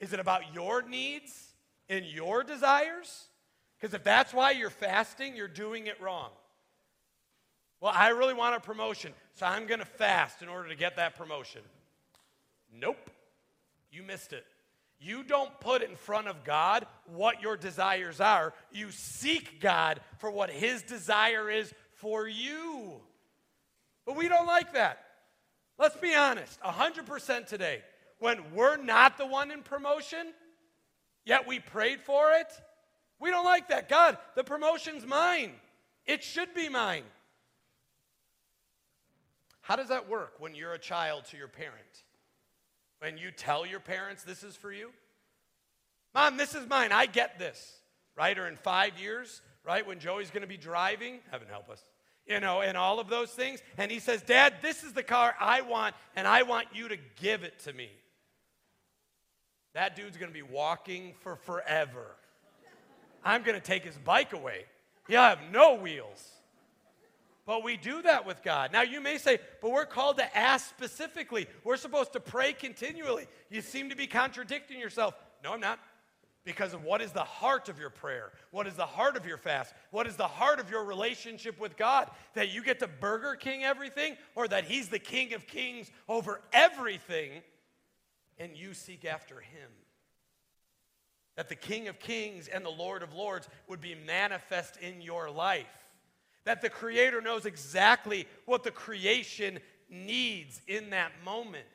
Is 0.00 0.12
it 0.12 0.20
about 0.20 0.54
your 0.54 0.82
needs 0.82 1.54
and 1.88 2.04
your 2.04 2.44
desires? 2.44 3.28
Because 3.78 3.94
if 3.94 4.04
that's 4.04 4.32
why 4.32 4.52
you're 4.52 4.70
fasting, 4.70 5.36
you're 5.36 5.48
doing 5.48 5.86
it 5.86 6.00
wrong. 6.00 6.30
Well, 7.80 7.92
I 7.94 8.08
really 8.08 8.34
want 8.34 8.56
a 8.56 8.60
promotion, 8.60 9.12
so 9.34 9.46
I'm 9.46 9.66
going 9.66 9.80
to 9.80 9.86
fast 9.86 10.40
in 10.40 10.48
order 10.48 10.68
to 10.68 10.76
get 10.76 10.96
that 10.96 11.16
promotion. 11.16 11.60
Nope. 12.72 13.10
You 13.90 14.02
missed 14.02 14.32
it. 14.32 14.44
You 14.98 15.22
don't 15.22 15.58
put 15.60 15.82
in 15.82 15.94
front 15.96 16.26
of 16.26 16.44
God 16.44 16.86
what 17.06 17.42
your 17.42 17.56
desires 17.56 18.20
are. 18.20 18.54
You 18.72 18.90
seek 18.90 19.60
God 19.60 20.00
for 20.18 20.30
what 20.30 20.50
His 20.50 20.82
desire 20.82 21.50
is 21.50 21.72
for 21.94 22.26
you. 22.26 22.94
But 24.06 24.16
we 24.16 24.28
don't 24.28 24.46
like 24.46 24.72
that. 24.74 25.04
Let's 25.78 25.96
be 25.96 26.14
honest 26.14 26.60
100% 26.62 27.46
today. 27.46 27.82
When 28.18 28.38
we're 28.54 28.78
not 28.78 29.18
the 29.18 29.26
one 29.26 29.50
in 29.50 29.62
promotion, 29.62 30.32
yet 31.24 31.46
we 31.46 31.58
prayed 31.58 32.00
for 32.00 32.32
it, 32.32 32.46
we 33.20 33.30
don't 33.30 33.44
like 33.44 33.68
that. 33.68 33.88
God, 33.88 34.16
the 34.34 34.44
promotion's 34.44 35.06
mine. 35.06 35.52
It 36.06 36.22
should 36.22 36.54
be 36.54 36.68
mine. 36.68 37.02
How 39.60 39.76
does 39.76 39.88
that 39.88 40.08
work 40.08 40.34
when 40.38 40.54
you're 40.54 40.74
a 40.74 40.78
child 40.78 41.24
to 41.30 41.36
your 41.36 41.48
parent? 41.48 42.04
When 43.06 43.18
you 43.18 43.30
tell 43.30 43.64
your 43.64 43.78
parents 43.78 44.24
this 44.24 44.42
is 44.42 44.56
for 44.56 44.72
you? 44.72 44.90
Mom, 46.12 46.36
this 46.36 46.56
is 46.56 46.68
mine. 46.68 46.90
I 46.90 47.06
get 47.06 47.38
this. 47.38 47.78
Right? 48.16 48.36
Or 48.36 48.48
in 48.48 48.56
five 48.56 48.98
years, 48.98 49.42
right? 49.64 49.86
When 49.86 50.00
Joey's 50.00 50.30
going 50.30 50.40
to 50.40 50.48
be 50.48 50.56
driving, 50.56 51.20
heaven 51.30 51.46
help 51.48 51.70
us, 51.70 51.84
you 52.26 52.40
know, 52.40 52.62
and 52.62 52.76
all 52.76 52.98
of 52.98 53.08
those 53.08 53.30
things. 53.30 53.60
And 53.78 53.92
he 53.92 54.00
says, 54.00 54.22
Dad, 54.22 54.54
this 54.60 54.82
is 54.82 54.92
the 54.92 55.04
car 55.04 55.36
I 55.38 55.60
want, 55.60 55.94
and 56.16 56.26
I 56.26 56.42
want 56.42 56.66
you 56.72 56.88
to 56.88 56.96
give 57.20 57.44
it 57.44 57.60
to 57.60 57.72
me. 57.72 57.90
That 59.74 59.94
dude's 59.94 60.16
going 60.16 60.32
to 60.32 60.34
be 60.34 60.42
walking 60.42 61.14
for 61.20 61.36
forever. 61.36 62.16
I'm 63.24 63.44
going 63.44 63.54
to 63.54 63.64
take 63.64 63.84
his 63.84 63.96
bike 63.98 64.32
away. 64.32 64.64
He'll 65.06 65.20
have 65.20 65.38
no 65.52 65.74
wheels. 65.74 66.32
But 67.46 67.62
we 67.62 67.76
do 67.76 68.02
that 68.02 68.26
with 68.26 68.42
God. 68.42 68.72
Now, 68.72 68.82
you 68.82 69.00
may 69.00 69.18
say, 69.18 69.38
but 69.62 69.70
we're 69.70 69.86
called 69.86 70.18
to 70.18 70.36
ask 70.36 70.68
specifically. 70.68 71.46
We're 71.62 71.76
supposed 71.76 72.12
to 72.14 72.20
pray 72.20 72.52
continually. 72.52 73.28
You 73.50 73.60
seem 73.60 73.90
to 73.90 73.96
be 73.96 74.08
contradicting 74.08 74.80
yourself. 74.80 75.14
No, 75.44 75.52
I'm 75.52 75.60
not. 75.60 75.78
Because 76.44 76.74
of 76.74 76.82
what 76.82 77.00
is 77.00 77.12
the 77.12 77.24
heart 77.24 77.68
of 77.68 77.78
your 77.78 77.90
prayer? 77.90 78.32
What 78.50 78.66
is 78.66 78.74
the 78.74 78.86
heart 78.86 79.16
of 79.16 79.26
your 79.26 79.38
fast? 79.38 79.74
What 79.92 80.08
is 80.08 80.16
the 80.16 80.26
heart 80.26 80.58
of 80.58 80.70
your 80.70 80.84
relationship 80.84 81.60
with 81.60 81.76
God? 81.76 82.10
That 82.34 82.50
you 82.50 82.64
get 82.64 82.80
to 82.80 82.88
Burger 82.88 83.36
King 83.36 83.64
everything, 83.64 84.16
or 84.34 84.48
that 84.48 84.64
He's 84.64 84.88
the 84.88 84.98
King 84.98 85.32
of 85.32 85.46
Kings 85.46 85.90
over 86.08 86.40
everything, 86.52 87.42
and 88.38 88.56
you 88.56 88.74
seek 88.74 89.04
after 89.04 89.40
Him? 89.40 89.70
That 91.36 91.48
the 91.48 91.56
King 91.56 91.88
of 91.88 91.98
Kings 92.00 92.48
and 92.48 92.64
the 92.64 92.70
Lord 92.70 93.02
of 93.02 93.12
Lords 93.12 93.48
would 93.68 93.80
be 93.80 93.94
manifest 93.94 94.76
in 94.78 95.00
your 95.00 95.30
life 95.30 95.66
that 96.46 96.62
the 96.62 96.70
Creator 96.70 97.20
knows 97.20 97.44
exactly 97.44 98.26
what 98.46 98.64
the 98.64 98.70
creation 98.70 99.58
needs 99.90 100.62
in 100.66 100.90
that 100.90 101.12
moment. 101.24 101.66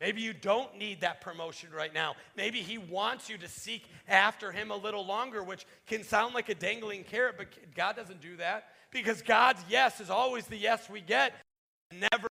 Maybe 0.00 0.20
you 0.20 0.34
don't 0.34 0.76
need 0.76 1.00
that 1.00 1.22
promotion 1.22 1.70
right 1.74 1.92
now. 1.92 2.16
Maybe 2.36 2.60
He 2.60 2.76
wants 2.76 3.30
you 3.30 3.38
to 3.38 3.48
seek 3.48 3.88
after 4.06 4.52
Him 4.52 4.70
a 4.70 4.76
little 4.76 5.04
longer, 5.04 5.42
which 5.42 5.66
can 5.86 6.04
sound 6.04 6.34
like 6.34 6.50
a 6.50 6.54
dangling 6.54 7.02
carrot, 7.02 7.36
but 7.38 7.48
God 7.74 7.96
doesn't 7.96 8.20
do 8.20 8.36
that 8.36 8.68
because 8.92 9.22
God's 9.22 9.64
yes 9.68 10.00
is 10.00 10.10
always 10.10 10.46
the 10.46 10.58
yes 10.58 10.90
we 10.90 11.00
get, 11.00 11.32
never 11.90 12.28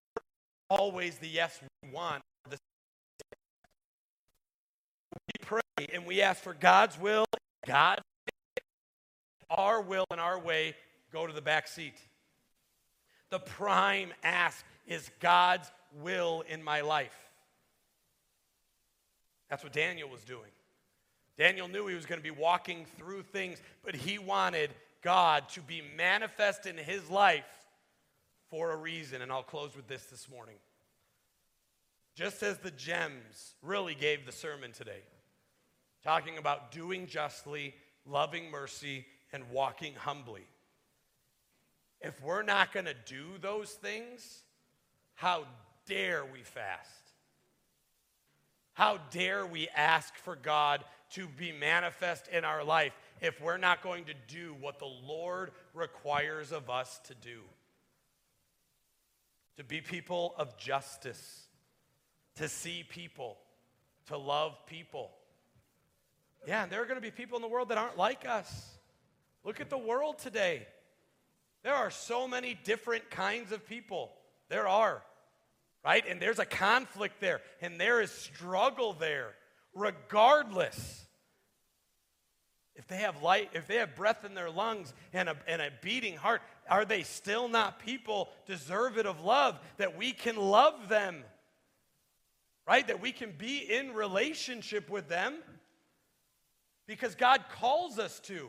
always 0.69 1.19
the 1.19 1.29
yes 1.29 1.61
we 1.83 1.91
want. 1.91 2.23
We 2.51 2.59
pray 5.41 5.61
and 5.93 6.05
we 6.05 6.21
ask 6.21 6.43
for 6.43 6.55
God's 6.55 6.99
will, 6.99 7.25
God's 7.65 8.03
our 9.51 9.83
will 9.83 10.07
and 10.11 10.21
our 10.21 10.41
way 10.41 10.75
go 11.13 11.27
to 11.27 11.33
the 11.33 11.43
back 11.43 11.69
seat. 11.69 11.97
The 13.31 13.39
prime 13.39 14.13
ask 14.23 14.65
is 14.87 15.11
God's 15.21 15.71
will 16.01 16.43
in 16.49 16.63
my 16.63 16.81
life. 16.81 17.17
That's 19.49 19.63
what 19.63 19.73
Daniel 19.73 20.09
was 20.09 20.25
doing. 20.25 20.51
Daniel 21.39 21.69
knew 21.69 21.87
he 21.87 21.95
was 21.95 22.07
going 22.07 22.19
to 22.19 22.23
be 22.23 22.31
walking 22.31 22.87
through 22.99 23.23
things, 23.23 23.61
but 23.85 23.95
he 23.95 24.19
wanted 24.19 24.71
God 25.03 25.49
to 25.51 25.61
be 25.61 25.83
manifest 25.97 26.67
in 26.67 26.77
his 26.77 27.09
life 27.11 27.45
for 28.51 28.73
a 28.73 28.77
reason. 28.77 29.23
And 29.23 29.33
I'll 29.33 29.43
close 29.43 29.75
with 29.75 29.89
this 29.89 30.05
this 30.05 30.29
morning. 30.31 30.57
Just 32.15 32.43
as 32.43 32.59
the 32.59 32.71
gems 32.71 33.55
really 33.63 33.95
gave 33.95 34.27
the 34.27 34.33
sermon 34.33 34.73
today, 34.73 35.01
talking 36.05 36.37
about 36.37 36.71
doing 36.71 37.07
justly, 37.07 37.75
loving 38.07 38.51
mercy, 38.51 39.07
and 39.33 39.51
walking 39.51 39.95
humbly 39.95 40.47
if 42.03 42.21
we're 42.23 42.43
not 42.43 42.73
going 42.73 42.87
to 42.87 42.95
do 43.07 43.25
those 43.41 43.71
things, 43.71 44.43
how 45.15 45.45
dare 45.87 46.25
we 46.25 46.41
fast? 46.41 46.89
How 48.75 48.99
dare 49.11 49.47
we 49.47 49.69
ask 49.69 50.17
for 50.17 50.35
God 50.35 50.83
to 51.11 51.29
be 51.29 51.53
manifest 51.53 52.29
in 52.29 52.45
our 52.45 52.65
life 52.65 52.93
if 53.21 53.41
we're 53.41 53.59
not 53.59 53.83
going 53.83 54.05
to 54.07 54.15
do 54.27 54.57
what 54.61 54.79
the 54.79 54.87
Lord 54.87 55.53
requires 55.75 56.53
of 56.53 56.71
us 56.71 56.99
to 57.05 57.15
do? 57.15 57.41
To 59.59 59.65
be 59.65 59.81
people 59.81 60.35
of 60.39 60.57
justice, 60.57 61.47
to 62.37 62.49
see 62.49 62.85
people, 62.89 63.37
to 64.07 64.17
love 64.17 64.57
people. 64.67 65.11
Yeah, 66.47 66.63
and 66.63 66.73
there 66.73 66.83
are 66.83 66.87
going 66.87 66.97
to 66.97 67.03
be 67.03 67.11
people 67.11 67.37
in 67.37 67.43
the 67.43 67.49
world 67.49 67.69
that 67.69 67.79
aren't 67.79 67.99
like 67.99 68.27
us. 68.27 68.71
Look 69.45 69.61
at 69.61 69.71
the 69.71 69.79
world 69.79 70.19
today. 70.19 70.67
There 71.63 71.75
are 71.75 71.91
so 71.91 72.27
many 72.27 72.59
different 72.65 73.11
kinds 73.11 73.53
of 73.53 73.67
people. 73.67 74.11
There 74.49 74.67
are, 74.67 75.03
right? 75.85 76.05
And 76.09 76.21
there's 76.21 76.39
a 76.39 76.45
conflict 76.45 77.21
there, 77.21 77.41
and 77.61 77.81
there 77.81 78.01
is 78.01 78.11
struggle 78.11 78.95
there, 78.95 79.35
regardless. 79.75 81.07
If 82.75 82.89
they 82.89 82.97
have 82.97 83.23
light, 83.23 83.51
if 83.53 83.67
they 83.67 83.77
have 83.77 83.95
breath 83.95 84.25
in 84.25 84.35
their 84.35 84.51
lungs 84.51 84.93
and 85.13 85.29
a, 85.29 85.37
and 85.47 85.63
a 85.63 85.71
beating 85.83 86.17
heart, 86.17 86.43
are 86.69 86.85
they 86.85 87.03
still 87.03 87.49
not 87.49 87.79
people 87.79 88.31
deserving 88.47 89.07
of 89.07 89.21
love 89.21 89.61
that 89.77 89.97
we 89.97 90.13
can 90.13 90.37
love 90.37 90.89
them? 90.89 91.23
Right? 92.67 92.87
That 92.87 93.01
we 93.01 93.13
can 93.13 93.33
be 93.37 93.59
in 93.59 93.93
relationship 93.93 94.89
with 94.91 95.09
them 95.09 95.35
because 96.87 97.15
God 97.15 97.45
calls 97.53 97.99
us 97.99 98.21
to 98.21 98.49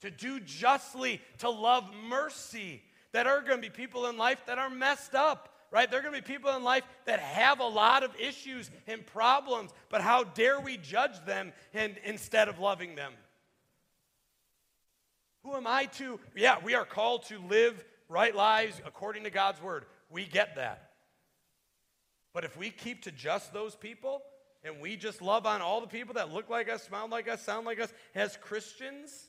to 0.00 0.10
do 0.10 0.40
justly, 0.40 1.20
to 1.38 1.50
love 1.50 1.84
mercy. 2.08 2.82
That 3.12 3.26
are 3.26 3.40
going 3.40 3.56
to 3.56 3.62
be 3.62 3.70
people 3.70 4.06
in 4.06 4.18
life 4.18 4.38
that 4.46 4.58
are 4.58 4.68
messed 4.68 5.14
up, 5.14 5.48
right? 5.70 5.90
There 5.90 6.00
are 6.00 6.02
going 6.02 6.14
to 6.14 6.20
be 6.20 6.32
people 6.32 6.54
in 6.54 6.62
life 6.62 6.84
that 7.06 7.20
have 7.20 7.60
a 7.60 7.66
lot 7.66 8.02
of 8.02 8.10
issues 8.20 8.70
and 8.86 9.04
problems, 9.06 9.70
but 9.88 10.02
how 10.02 10.24
dare 10.24 10.60
we 10.60 10.76
judge 10.76 11.24
them 11.24 11.52
and, 11.72 11.96
instead 12.04 12.48
of 12.48 12.58
loving 12.58 12.96
them? 12.96 13.12
Who 15.42 15.54
am 15.54 15.66
I 15.66 15.86
to? 15.86 16.20
Yeah, 16.36 16.58
we 16.62 16.74
are 16.74 16.84
called 16.84 17.24
to 17.26 17.38
live 17.38 17.82
right 18.10 18.34
lives 18.34 18.80
according 18.84 19.24
to 19.24 19.30
God's 19.30 19.62
word. 19.62 19.86
We 20.10 20.26
get 20.26 20.56
that. 20.56 20.90
But 22.34 22.44
if 22.44 22.56
we 22.56 22.70
keep 22.70 23.04
to 23.04 23.10
just 23.10 23.54
those 23.54 23.74
people 23.74 24.22
and 24.62 24.80
we 24.80 24.96
just 24.96 25.22
love 25.22 25.46
on 25.46 25.62
all 25.62 25.80
the 25.80 25.86
people 25.86 26.14
that 26.14 26.32
look 26.32 26.50
like 26.50 26.68
us, 26.68 26.82
smile 26.82 27.08
like 27.08 27.28
us, 27.28 27.42
sound 27.42 27.64
like 27.64 27.80
us 27.80 27.92
as 28.14 28.36
Christians, 28.36 29.27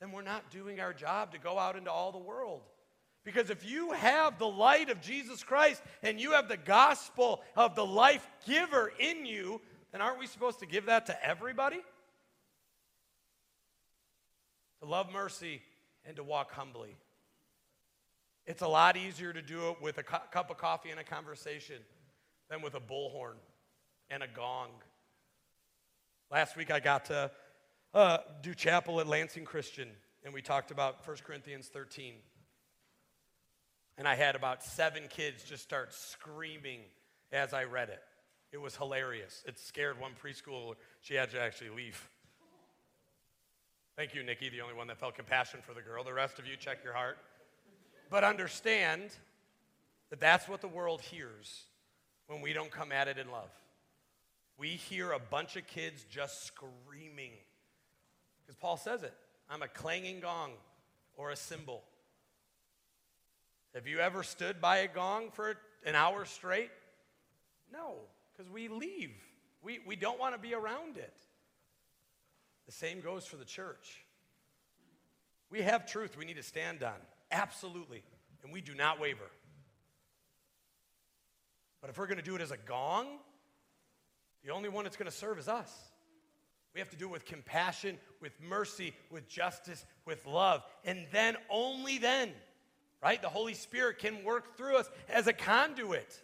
then 0.00 0.12
we're 0.12 0.22
not 0.22 0.50
doing 0.50 0.80
our 0.80 0.92
job 0.92 1.32
to 1.32 1.38
go 1.38 1.58
out 1.58 1.76
into 1.76 1.90
all 1.90 2.10
the 2.10 2.18
world. 2.18 2.62
Because 3.22 3.50
if 3.50 3.68
you 3.68 3.92
have 3.92 4.38
the 4.38 4.48
light 4.48 4.88
of 4.88 5.00
Jesus 5.02 5.44
Christ 5.44 5.82
and 6.02 6.18
you 6.18 6.32
have 6.32 6.48
the 6.48 6.56
gospel 6.56 7.42
of 7.54 7.74
the 7.74 7.84
life 7.84 8.26
giver 8.46 8.90
in 8.98 9.26
you, 9.26 9.60
then 9.92 10.00
aren't 10.00 10.18
we 10.18 10.26
supposed 10.26 10.60
to 10.60 10.66
give 10.66 10.86
that 10.86 11.06
to 11.06 11.26
everybody? 11.26 11.80
To 14.80 14.88
love 14.88 15.12
mercy 15.12 15.60
and 16.06 16.16
to 16.16 16.24
walk 16.24 16.52
humbly. 16.52 16.96
It's 18.46 18.62
a 18.62 18.68
lot 18.68 18.96
easier 18.96 19.34
to 19.34 19.42
do 19.42 19.68
it 19.68 19.82
with 19.82 19.98
a 19.98 20.02
cu- 20.02 20.16
cup 20.32 20.50
of 20.50 20.56
coffee 20.56 20.90
and 20.90 20.98
a 20.98 21.04
conversation 21.04 21.76
than 22.48 22.62
with 22.62 22.74
a 22.74 22.80
bullhorn 22.80 23.34
and 24.08 24.22
a 24.22 24.26
gong. 24.26 24.70
Last 26.30 26.56
week 26.56 26.70
I 26.70 26.80
got 26.80 27.04
to 27.06 27.30
uh, 27.94 28.18
do 28.42 28.54
chapel 28.54 29.00
at 29.00 29.06
Lansing 29.06 29.44
Christian, 29.44 29.88
and 30.24 30.32
we 30.32 30.42
talked 30.42 30.70
about 30.70 31.06
1 31.06 31.16
Corinthians 31.24 31.68
13. 31.68 32.14
And 33.98 34.08
I 34.08 34.14
had 34.14 34.34
about 34.34 34.62
seven 34.62 35.04
kids 35.10 35.44
just 35.44 35.62
start 35.62 35.92
screaming 35.92 36.80
as 37.32 37.52
I 37.52 37.64
read 37.64 37.88
it. 37.90 38.00
It 38.52 38.58
was 38.58 38.76
hilarious. 38.76 39.42
It 39.46 39.58
scared 39.58 40.00
one 40.00 40.12
preschooler. 40.22 40.74
She 41.00 41.14
had 41.14 41.30
to 41.30 41.40
actually 41.40 41.70
leave. 41.70 42.08
Thank 43.96 44.14
you, 44.14 44.22
Nikki, 44.22 44.48
the 44.48 44.62
only 44.62 44.74
one 44.74 44.86
that 44.86 44.98
felt 44.98 45.14
compassion 45.14 45.60
for 45.62 45.74
the 45.74 45.82
girl. 45.82 46.02
The 46.02 46.14
rest 46.14 46.38
of 46.38 46.46
you, 46.46 46.56
check 46.56 46.78
your 46.82 46.94
heart. 46.94 47.18
But 48.08 48.24
understand 48.24 49.02
that 50.08 50.20
that's 50.20 50.48
what 50.48 50.60
the 50.60 50.68
world 50.68 51.00
hears 51.00 51.64
when 52.26 52.40
we 52.40 52.52
don't 52.52 52.70
come 52.70 52.92
at 52.92 53.08
it 53.08 53.18
in 53.18 53.30
love. 53.30 53.50
We 54.58 54.68
hear 54.68 55.12
a 55.12 55.18
bunch 55.18 55.56
of 55.56 55.66
kids 55.66 56.04
just 56.10 56.46
screaming. 56.46 57.32
Because 58.50 58.60
Paul 58.60 58.76
says 58.76 59.04
it 59.04 59.14
I'm 59.48 59.62
a 59.62 59.68
clanging 59.68 60.18
gong 60.18 60.50
or 61.16 61.30
a 61.30 61.36
cymbal. 61.36 61.84
Have 63.76 63.86
you 63.86 64.00
ever 64.00 64.24
stood 64.24 64.60
by 64.60 64.78
a 64.78 64.88
gong 64.88 65.30
for 65.30 65.54
an 65.86 65.94
hour 65.94 66.24
straight? 66.24 66.72
No, 67.72 67.94
because 68.32 68.50
we 68.50 68.66
leave. 68.66 69.12
We, 69.62 69.78
we 69.86 69.94
don't 69.94 70.18
want 70.18 70.34
to 70.34 70.40
be 70.40 70.52
around 70.52 70.96
it. 70.96 71.16
The 72.66 72.72
same 72.72 73.00
goes 73.00 73.24
for 73.24 73.36
the 73.36 73.44
church. 73.44 74.04
We 75.48 75.62
have 75.62 75.86
truth 75.86 76.16
we 76.18 76.24
need 76.24 76.36
to 76.36 76.42
stand 76.42 76.82
on, 76.82 76.96
absolutely, 77.30 78.02
and 78.42 78.52
we 78.52 78.60
do 78.60 78.74
not 78.74 78.98
waver. 78.98 79.30
But 81.80 81.90
if 81.90 81.98
we're 81.98 82.08
going 82.08 82.18
to 82.18 82.24
do 82.24 82.34
it 82.34 82.40
as 82.40 82.50
a 82.50 82.56
gong, 82.56 83.06
the 84.44 84.50
only 84.50 84.68
one 84.68 84.82
that's 84.82 84.96
going 84.96 85.10
to 85.10 85.16
serve 85.16 85.38
is 85.38 85.46
us. 85.46 85.89
We 86.74 86.80
have 86.80 86.90
to 86.90 86.96
do 86.96 87.06
it 87.06 87.12
with 87.12 87.24
compassion, 87.24 87.98
with 88.20 88.32
mercy, 88.40 88.94
with 89.10 89.28
justice, 89.28 89.84
with 90.06 90.24
love. 90.26 90.62
And 90.84 91.06
then, 91.10 91.36
only 91.50 91.98
then, 91.98 92.30
right, 93.02 93.20
the 93.20 93.28
Holy 93.28 93.54
Spirit 93.54 93.98
can 93.98 94.22
work 94.24 94.56
through 94.56 94.76
us 94.76 94.88
as 95.08 95.26
a 95.26 95.32
conduit. 95.32 96.22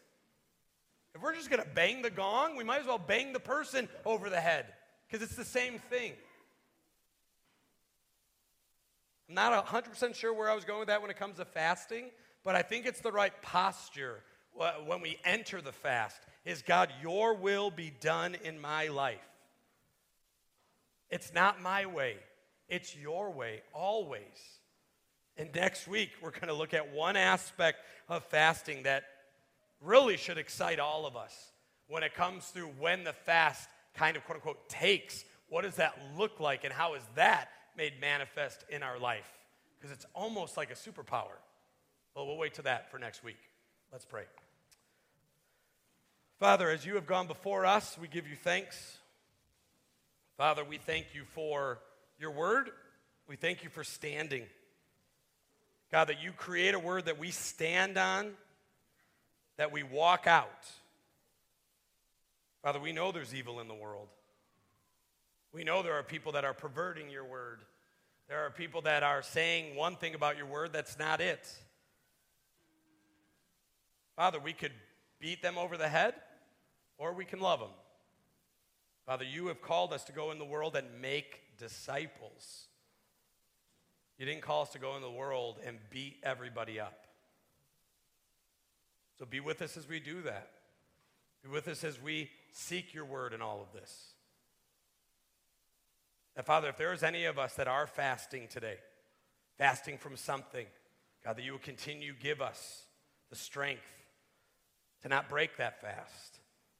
If 1.14 1.22
we're 1.22 1.35
just 1.35 1.50
going 1.50 1.62
to 1.62 1.68
bang 1.68 2.02
the 2.02 2.11
gong, 2.11 2.56
we 2.56 2.64
might 2.64 2.80
as 2.80 2.87
well 2.87 2.98
bang 2.98 3.32
the 3.32 3.40
person 3.40 3.88
over 4.04 4.30
the 4.30 4.40
head 4.40 4.66
because 5.09 5.26
it's 5.26 5.37
the 5.37 5.44
same 5.44 5.78
thing. 5.78 6.12
I'm 9.28 9.35
not 9.35 9.66
100% 9.66 10.14
sure 10.14 10.32
where 10.32 10.48
I 10.48 10.54
was 10.54 10.64
going 10.64 10.78
with 10.78 10.88
that 10.88 11.00
when 11.02 11.11
it 11.11 11.16
comes 11.16 11.37
to 11.37 11.44
fasting, 11.44 12.11
but 12.44 12.54
I 12.54 12.62
think 12.62 12.87
it's 12.87 13.00
the 13.00 13.11
right 13.11 13.32
posture 13.42 14.22
when 14.87 15.00
we 15.00 15.18
enter 15.24 15.61
the 15.61 15.72
fast 15.72 16.20
is 16.44 16.62
God, 16.62 16.90
your 17.02 17.35
will 17.35 17.70
be 17.70 17.92
done 18.00 18.37
in 18.44 18.61
my 18.61 18.87
life. 18.88 19.18
It's 21.11 21.33
not 21.33 21.61
my 21.62 21.87
way, 21.87 22.16
it's 22.69 22.97
your 22.97 23.31
way, 23.31 23.62
always. 23.73 24.23
And 25.37 25.55
next 25.55 25.87
week, 25.87 26.11
we're 26.23 26.31
going 26.31 26.49
to 26.49 26.55
look 26.55 26.73
at 26.73 26.92
one 26.92 27.16
aspect 27.16 27.79
of 28.09 28.25
fasting 28.25 28.85
that 28.85 29.05
really 29.83 30.16
should 30.16 30.38
excite 30.38 30.81
all 30.81 31.07
of 31.07 31.14
us 31.14 31.53
when 31.88 32.03
it 32.03 32.14
comes 32.14 32.47
through 32.47 32.69
when 32.79 33.05
the 33.05 33.12
fast 33.12 33.69
kind 33.95 34.16
of 34.16 34.25
quote 34.25 34.37
unquote 34.37 34.69
takes. 34.69 35.25
What 35.49 35.62
does 35.62 35.77
that 35.77 35.99
look 36.16 36.40
like, 36.40 36.64
and 36.64 36.73
how 36.73 36.95
is 36.95 37.03
that 37.14 37.49
made 37.77 38.01
manifest 38.01 38.64
in 38.71 38.83
our 38.83 38.99
life? 38.99 39.31
Because 39.79 39.95
it's 39.95 40.07
almost 40.14 40.57
like 40.57 40.71
a 40.71 40.75
superpower. 40.75 41.37
Well, 42.14 42.27
we'll 42.27 42.38
wait 42.38 42.55
to 42.55 42.62
that 42.62 42.90
for 42.90 42.99
next 42.99 43.23
week. 43.23 43.38
Let's 43.92 44.07
pray. 44.07 44.25
Father, 46.40 46.71
as 46.71 46.85
you 46.85 46.95
have 46.95 47.07
gone 47.07 47.27
before 47.27 47.64
us, 47.64 47.97
we 48.01 48.09
give 48.09 48.27
you 48.27 48.37
thanks. 48.37 48.99
Father, 50.37 50.64
we 50.64 50.77
thank 50.77 51.14
you 51.14 51.25
for 51.25 51.79
your 52.18 52.31
word. 52.31 52.70
We 53.27 53.37
thank 53.37 53.64
you 53.64 53.70
for 53.70 53.83
standing. 53.83 54.44
God, 55.90 56.09
that 56.09 56.22
you 56.22 56.33
create 56.33 56.75
a 56.75 56.79
word 56.79 57.07
that 57.07 57.18
we 57.18 57.31
stand 57.31 57.96
on, 57.96 58.33
that 59.57 59.72
we 59.72 59.83
walk 59.83 60.27
out. 60.27 60.66
Father, 62.62 62.81
we 62.81 62.92
know 62.92 63.12
there's 63.12 63.35
evil 63.35 63.61
in 63.61 63.68
the 63.68 63.75
world. 63.75 64.09
We 65.53 65.64
know 65.64 65.83
there 65.83 65.94
are 65.94 66.03
people 66.03 66.33
that 66.33 66.44
are 66.44 66.53
perverting 66.53 67.09
your 67.09 67.25
word. 67.25 67.61
There 68.29 68.44
are 68.44 68.51
people 68.51 68.83
that 68.83 69.03
are 69.03 69.22
saying 69.22 69.75
one 69.75 69.96
thing 69.96 70.14
about 70.14 70.37
your 70.37 70.46
word 70.46 70.72
that's 70.72 70.99
not 70.99 71.20
it. 71.20 71.49
Father, 74.16 74.38
we 74.38 74.53
could 74.53 74.72
beat 75.18 75.40
them 75.40 75.57
over 75.57 75.77
the 75.79 75.88
head 75.88 76.14
or 76.99 77.14
we 77.14 77.25
can 77.25 77.40
love 77.40 77.61
them. 77.61 77.70
Father, 79.07 79.25
you 79.25 79.47
have 79.47 79.62
called 79.62 79.92
us 79.92 80.03
to 80.05 80.12
go 80.12 80.33
in 80.33 80.38
the 80.38 80.45
world 80.45 80.75
and 80.75 81.01
make 81.01 81.40
disciples. 81.59 82.66
You 84.19 84.27
didn't 84.27 84.42
call 84.42 84.62
us 84.62 84.71
to 84.71 84.81
go 84.81 84.97
in 84.97 85.03
the 85.03 85.11
world 85.11 85.59
and 85.64 85.79
beat 85.90 86.16
everybody 86.25 86.81
up. 86.81 87.07
So 89.19 89.25
be 89.25 89.38
with 89.38 89.62
us 89.62 89.77
as 89.77 89.88
we 89.88 90.01
do 90.01 90.23
that. 90.23 90.51
Be 91.45 91.51
with 91.51 91.69
us 91.69 91.85
as 91.85 92.03
we 92.03 92.31
seek 92.53 92.92
your 92.92 93.05
word 93.05 93.33
in 93.33 93.40
all 93.40 93.61
of 93.62 93.81
this. 93.81 94.12
And 96.35 96.45
Father, 96.45 96.69
if 96.69 96.77
there 96.77 96.92
is 96.92 97.05
any 97.05 97.27
of 97.27 97.38
us 97.38 97.55
that 97.55 97.69
are 97.69 97.87
fasting 97.87 98.49
today, 98.49 98.77
fasting 99.57 99.99
from 99.99 100.16
something, 100.16 100.66
God, 101.25 101.37
that 101.37 101.45
you 101.45 101.53
will 101.53 101.59
continue 101.61 102.12
give 102.21 102.42
us 102.42 102.83
the 103.31 103.37
strength 103.37 103.87
to 105.03 105.09
not 105.09 105.29
break 105.29 105.57
that 105.59 105.81
fast 105.81 106.36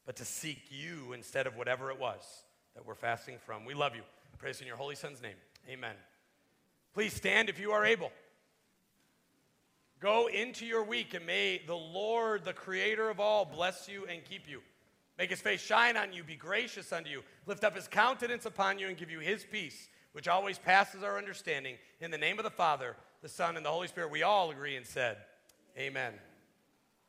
but 0.07 0.16
to 0.16 0.25
seek 0.25 0.62
you 0.71 1.12
instead 1.12 1.47
of 1.47 1.57
whatever 1.57 1.90
it 1.90 2.01
was 2.01 2.45
that 2.75 2.87
we're 2.87 2.95
fasting 2.95 3.37
from. 3.45 3.64
We 3.64 3.75
love 3.75 3.95
you. 3.95 4.03
Praise 4.38 4.61
in 4.61 4.66
your 4.66 4.77
holy 4.77 4.95
son's 4.95 5.21
name. 5.21 5.37
Amen. 5.69 5.95
Please 6.95 7.12
stand 7.12 7.49
if 7.49 7.59
you 7.59 7.73
are 7.73 7.85
able. 7.85 8.11
Go 10.01 10.29
into 10.29 10.64
your 10.64 10.85
week 10.85 11.14
and 11.14 11.27
may 11.27 11.61
the 11.66 11.75
Lord, 11.75 12.45
the 12.45 12.53
creator 12.53 13.11
of 13.11 13.19
all, 13.19 13.45
bless 13.45 13.88
you 13.88 14.07
and 14.07 14.25
keep 14.25 14.49
you. 14.49 14.61
Make 15.19 15.31
his 15.31 15.40
face 15.40 15.61
shine 15.61 15.97
on 15.97 16.12
you, 16.12 16.23
be 16.23 16.37
gracious 16.37 16.92
unto 16.92 17.09
you, 17.09 17.23
lift 17.47 17.64
up 17.64 17.75
his 17.75 17.88
countenance 17.88 18.45
upon 18.45 18.79
you, 18.79 18.88
and 18.88 18.97
give 18.99 19.11
you 19.11 19.21
his 19.21 19.45
peace, 19.51 19.88
which 20.12 20.29
always 20.29 20.59
passes 20.59 21.03
our 21.03 21.16
understanding. 21.16 21.77
In 22.01 22.11
the 22.11 22.19
name 22.19 22.38
of 22.38 22.45
the 22.45 22.51
Father, 22.51 22.97
the 23.23 23.29
Son, 23.29 23.57
and 23.57 23.64
the 23.64 23.71
Holy 23.71 23.88
Spirit, 23.88 24.11
we 24.11 24.23
all 24.23 24.51
agree 24.51 24.77
and 24.77 24.87
said, 24.87 25.16
Amen. 25.79 26.12